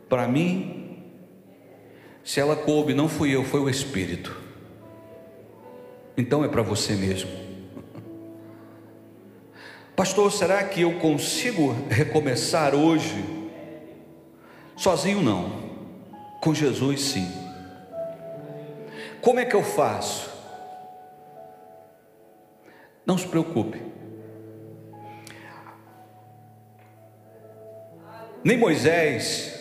para 0.08 0.26
mim? 0.26 1.04
Se 2.24 2.40
ela 2.40 2.56
coube, 2.56 2.94
não 2.94 3.10
fui 3.10 3.36
eu, 3.36 3.44
foi 3.44 3.60
o 3.60 3.70
Espírito. 3.70 4.34
Então 6.16 6.42
é 6.42 6.48
para 6.48 6.62
você 6.62 6.94
mesmo. 6.94 7.45
Pastor, 9.96 10.30
será 10.30 10.62
que 10.66 10.82
eu 10.82 11.00
consigo 11.00 11.72
recomeçar 11.90 12.76
hoje? 12.76 13.24
Sozinho 14.76 15.22
não, 15.22 15.50
com 16.42 16.54
Jesus 16.54 17.00
sim. 17.02 17.32
Como 19.22 19.40
é 19.40 19.46
que 19.46 19.56
eu 19.56 19.64
faço? 19.64 20.30
Não 23.06 23.18
se 23.18 23.26
preocupe. 23.26 23.82
Nem 28.44 28.58
Moisés, 28.58 29.58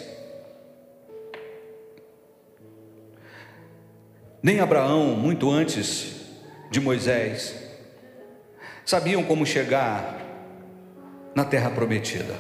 nem 4.43 4.59
Abraão, 4.59 5.17
muito 5.17 5.49
antes 5.49 6.17
de 6.71 6.81
Moisés, 6.81 7.55
sabiam 8.85 9.23
como 9.23 9.47
chegar 9.47 10.24
na 11.35 11.45
terra 11.45 11.71
prometida. 11.71 12.35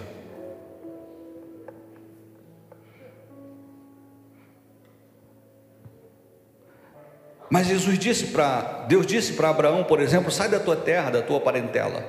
Mas 7.51 7.69
Jesus 7.69 7.99
disse 7.99 8.27
para, 8.27 8.85
Deus 8.89 9.07
disse 9.07 9.35
para 9.35 9.49
Abraão, 9.51 9.85
por 9.85 10.01
exemplo, 10.01 10.31
sai 10.31 10.49
da 10.49 10.59
tua 10.59 10.75
terra, 10.75 11.11
da 11.11 11.23
tua 11.23 11.41
parentela. 11.41 12.05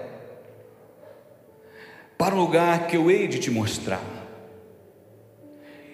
para 2.18 2.34
um 2.34 2.40
lugar 2.40 2.88
que 2.88 2.98
eu 2.98 3.12
hei 3.12 3.28
de 3.28 3.40
te 3.40 3.52
mostrar. 3.52 4.02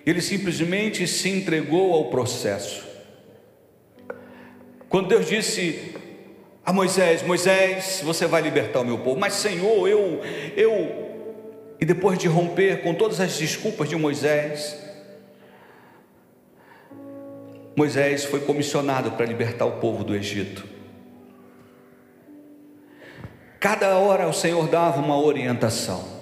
Ele 0.05 0.21
simplesmente 0.21 1.05
se 1.07 1.29
entregou 1.29 1.93
ao 1.93 2.09
processo. 2.09 2.87
Quando 4.87 5.09
Deus 5.09 5.27
disse 5.27 5.95
a 6.65 6.71
Moisés: 6.71 7.23
Moisés, 7.23 8.01
você 8.03 8.25
vai 8.25 8.41
libertar 8.41 8.81
o 8.81 8.85
meu 8.85 8.99
povo, 8.99 9.19
mas 9.19 9.33
Senhor, 9.33 9.87
eu, 9.87 10.21
eu. 10.55 11.11
E 11.79 11.85
depois 11.85 12.17
de 12.17 12.27
romper 12.27 12.83
com 12.83 12.93
todas 12.93 13.19
as 13.19 13.37
desculpas 13.37 13.89
de 13.89 13.95
Moisés, 13.95 14.77
Moisés 17.75 18.25
foi 18.25 18.41
comissionado 18.41 19.11
para 19.11 19.25
libertar 19.25 19.65
o 19.65 19.79
povo 19.79 20.03
do 20.03 20.15
Egito. 20.15 20.63
Cada 23.59 23.97
hora 23.97 24.27
o 24.27 24.33
Senhor 24.33 24.67
dava 24.67 25.01
uma 25.01 25.19
orientação. 25.19 26.21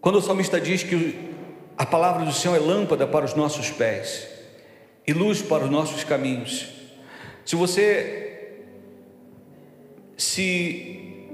Quando 0.00 0.16
o 0.16 0.22
salmista 0.22 0.60
diz 0.60 0.84
que 0.84 1.32
a 1.76 1.84
palavra 1.84 2.24
do 2.24 2.32
Senhor 2.32 2.54
é 2.54 2.60
lâmpada 2.60 3.06
para 3.06 3.24
os 3.24 3.34
nossos 3.34 3.70
pés 3.70 4.37
e 5.08 5.12
luz 5.14 5.40
para 5.40 5.64
os 5.64 5.70
nossos 5.70 6.04
caminhos. 6.04 6.68
Se 7.42 7.56
você 7.56 8.56
se 10.18 11.24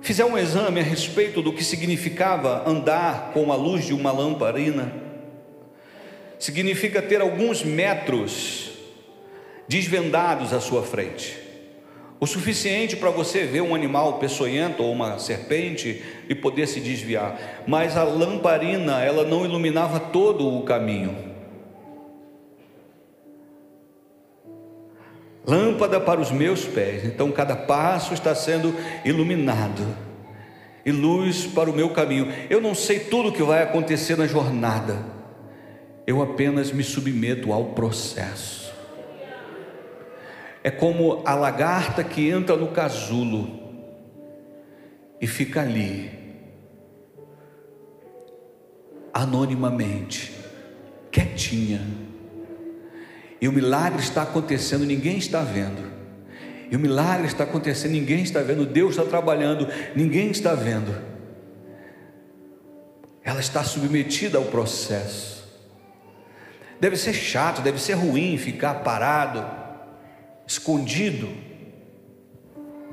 fizer 0.00 0.24
um 0.24 0.38
exame 0.38 0.80
a 0.80 0.82
respeito 0.82 1.42
do 1.42 1.52
que 1.52 1.62
significava 1.62 2.66
andar 2.66 3.32
com 3.34 3.52
a 3.52 3.56
luz 3.56 3.84
de 3.84 3.92
uma 3.92 4.10
lamparina, 4.10 4.90
significa 6.38 7.02
ter 7.02 7.20
alguns 7.20 7.62
metros 7.62 8.70
desvendados 9.68 10.54
à 10.54 10.60
sua 10.60 10.82
frente. 10.82 11.36
O 12.18 12.26
suficiente 12.26 12.96
para 12.96 13.10
você 13.10 13.44
ver 13.44 13.60
um 13.60 13.74
animal 13.74 14.18
peçonhento 14.18 14.82
ou 14.82 14.90
uma 14.90 15.18
serpente 15.18 16.02
e 16.26 16.34
poder 16.34 16.66
se 16.66 16.80
desviar. 16.80 17.64
Mas 17.66 17.98
a 17.98 18.02
lamparina, 18.02 19.04
ela 19.04 19.24
não 19.24 19.44
iluminava 19.44 20.00
todo 20.00 20.48
o 20.48 20.62
caminho. 20.62 21.35
Lâmpada 25.46 26.00
para 26.00 26.20
os 26.20 26.30
meus 26.30 26.64
pés. 26.64 27.04
Então 27.04 27.30
cada 27.30 27.54
passo 27.54 28.12
está 28.12 28.34
sendo 28.34 28.74
iluminado. 29.04 29.86
E 30.84 30.92
luz 30.92 31.46
para 31.46 31.70
o 31.70 31.72
meu 31.72 31.90
caminho. 31.90 32.32
Eu 32.50 32.60
não 32.60 32.74
sei 32.74 32.98
tudo 33.00 33.28
o 33.28 33.32
que 33.32 33.42
vai 33.42 33.62
acontecer 33.62 34.16
na 34.16 34.26
jornada. 34.26 34.98
Eu 36.06 36.22
apenas 36.22 36.70
me 36.72 36.84
submeto 36.84 37.52
ao 37.52 37.66
processo 37.66 38.66
é 40.66 40.70
como 40.72 41.22
a 41.24 41.32
lagarta 41.32 42.02
que 42.02 42.28
entra 42.28 42.56
no 42.56 42.72
casulo 42.72 43.48
e 45.20 45.24
fica 45.24 45.60
ali, 45.60 46.10
anonimamente, 49.14 50.32
quietinha. 51.12 52.05
E 53.46 53.48
o 53.48 53.52
milagre 53.52 54.02
está 54.02 54.22
acontecendo, 54.22 54.84
ninguém 54.84 55.18
está 55.18 55.40
vendo. 55.40 55.80
E 56.68 56.74
o 56.74 56.80
milagre 56.80 57.28
está 57.28 57.44
acontecendo, 57.44 57.92
ninguém 57.92 58.24
está 58.24 58.40
vendo. 58.40 58.66
Deus 58.66 58.96
está 58.96 59.04
trabalhando, 59.04 59.68
ninguém 59.94 60.32
está 60.32 60.52
vendo. 60.52 60.92
Ela 63.22 63.38
está 63.38 63.62
submetida 63.62 64.36
ao 64.36 64.46
processo. 64.46 65.46
Deve 66.80 66.96
ser 66.96 67.12
chato, 67.12 67.62
deve 67.62 67.80
ser 67.80 67.92
ruim 67.92 68.36
ficar 68.36 68.82
parado 68.82 69.48
escondido 70.44 71.28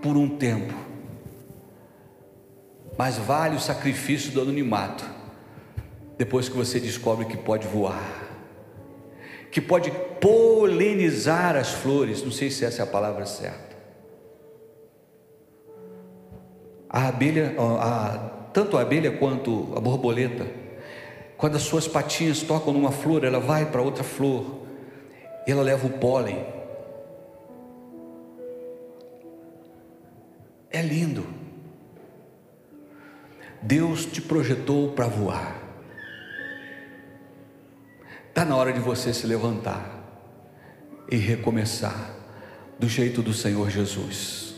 por 0.04 0.16
um 0.16 0.38
tempo, 0.38 0.76
mas 2.96 3.18
vale 3.18 3.56
o 3.56 3.60
sacrifício 3.60 4.32
do 4.32 4.42
anonimato, 4.42 5.04
depois 6.16 6.48
que 6.48 6.56
você 6.56 6.80
descobre 6.80 7.26
que 7.26 7.38
pode 7.38 7.68
voar, 7.68 8.23
que 9.54 9.62
pode 9.62 9.92
polinizar 10.20 11.56
as 11.56 11.70
flores, 11.70 12.24
não 12.24 12.32
sei 12.32 12.50
se 12.50 12.66
essa 12.66 12.82
é 12.82 12.84
a 12.84 12.88
palavra 12.88 13.24
certa. 13.24 13.78
A 16.90 17.10
abelha, 17.10 17.54
a, 17.80 18.18
tanto 18.52 18.80
a 18.80 18.82
abelha 18.82 19.12
quanto 19.12 19.72
a 19.78 19.80
borboleta, 19.80 20.48
quando 21.38 21.56
as 21.56 21.62
suas 21.62 21.88
patinhas 21.88 22.42
tocam 22.42 22.74
numa 22.74 22.92
flor, 22.92 23.24
ela 23.24 23.40
vai 23.40 23.68
para 23.68 23.80
outra 23.80 24.04
flor, 24.04 24.62
e 25.46 25.52
ela 25.52 25.62
leva 25.62 25.86
o 25.86 26.00
pólen. 26.00 26.44
É 30.72 30.82
lindo. 30.82 31.28
Deus 33.62 34.04
te 34.04 34.20
projetou 34.20 34.94
para 34.94 35.06
voar. 35.06 35.63
Está 38.34 38.44
na 38.44 38.56
hora 38.56 38.74
de 38.74 38.80
você 38.80 39.14
se 39.14 39.28
levantar 39.28 39.88
e 41.08 41.18
recomeçar 41.18 42.16
do 42.80 42.90
jeito 42.90 43.22
do 43.22 43.32
Senhor 43.32 43.70
Jesus. 43.70 44.56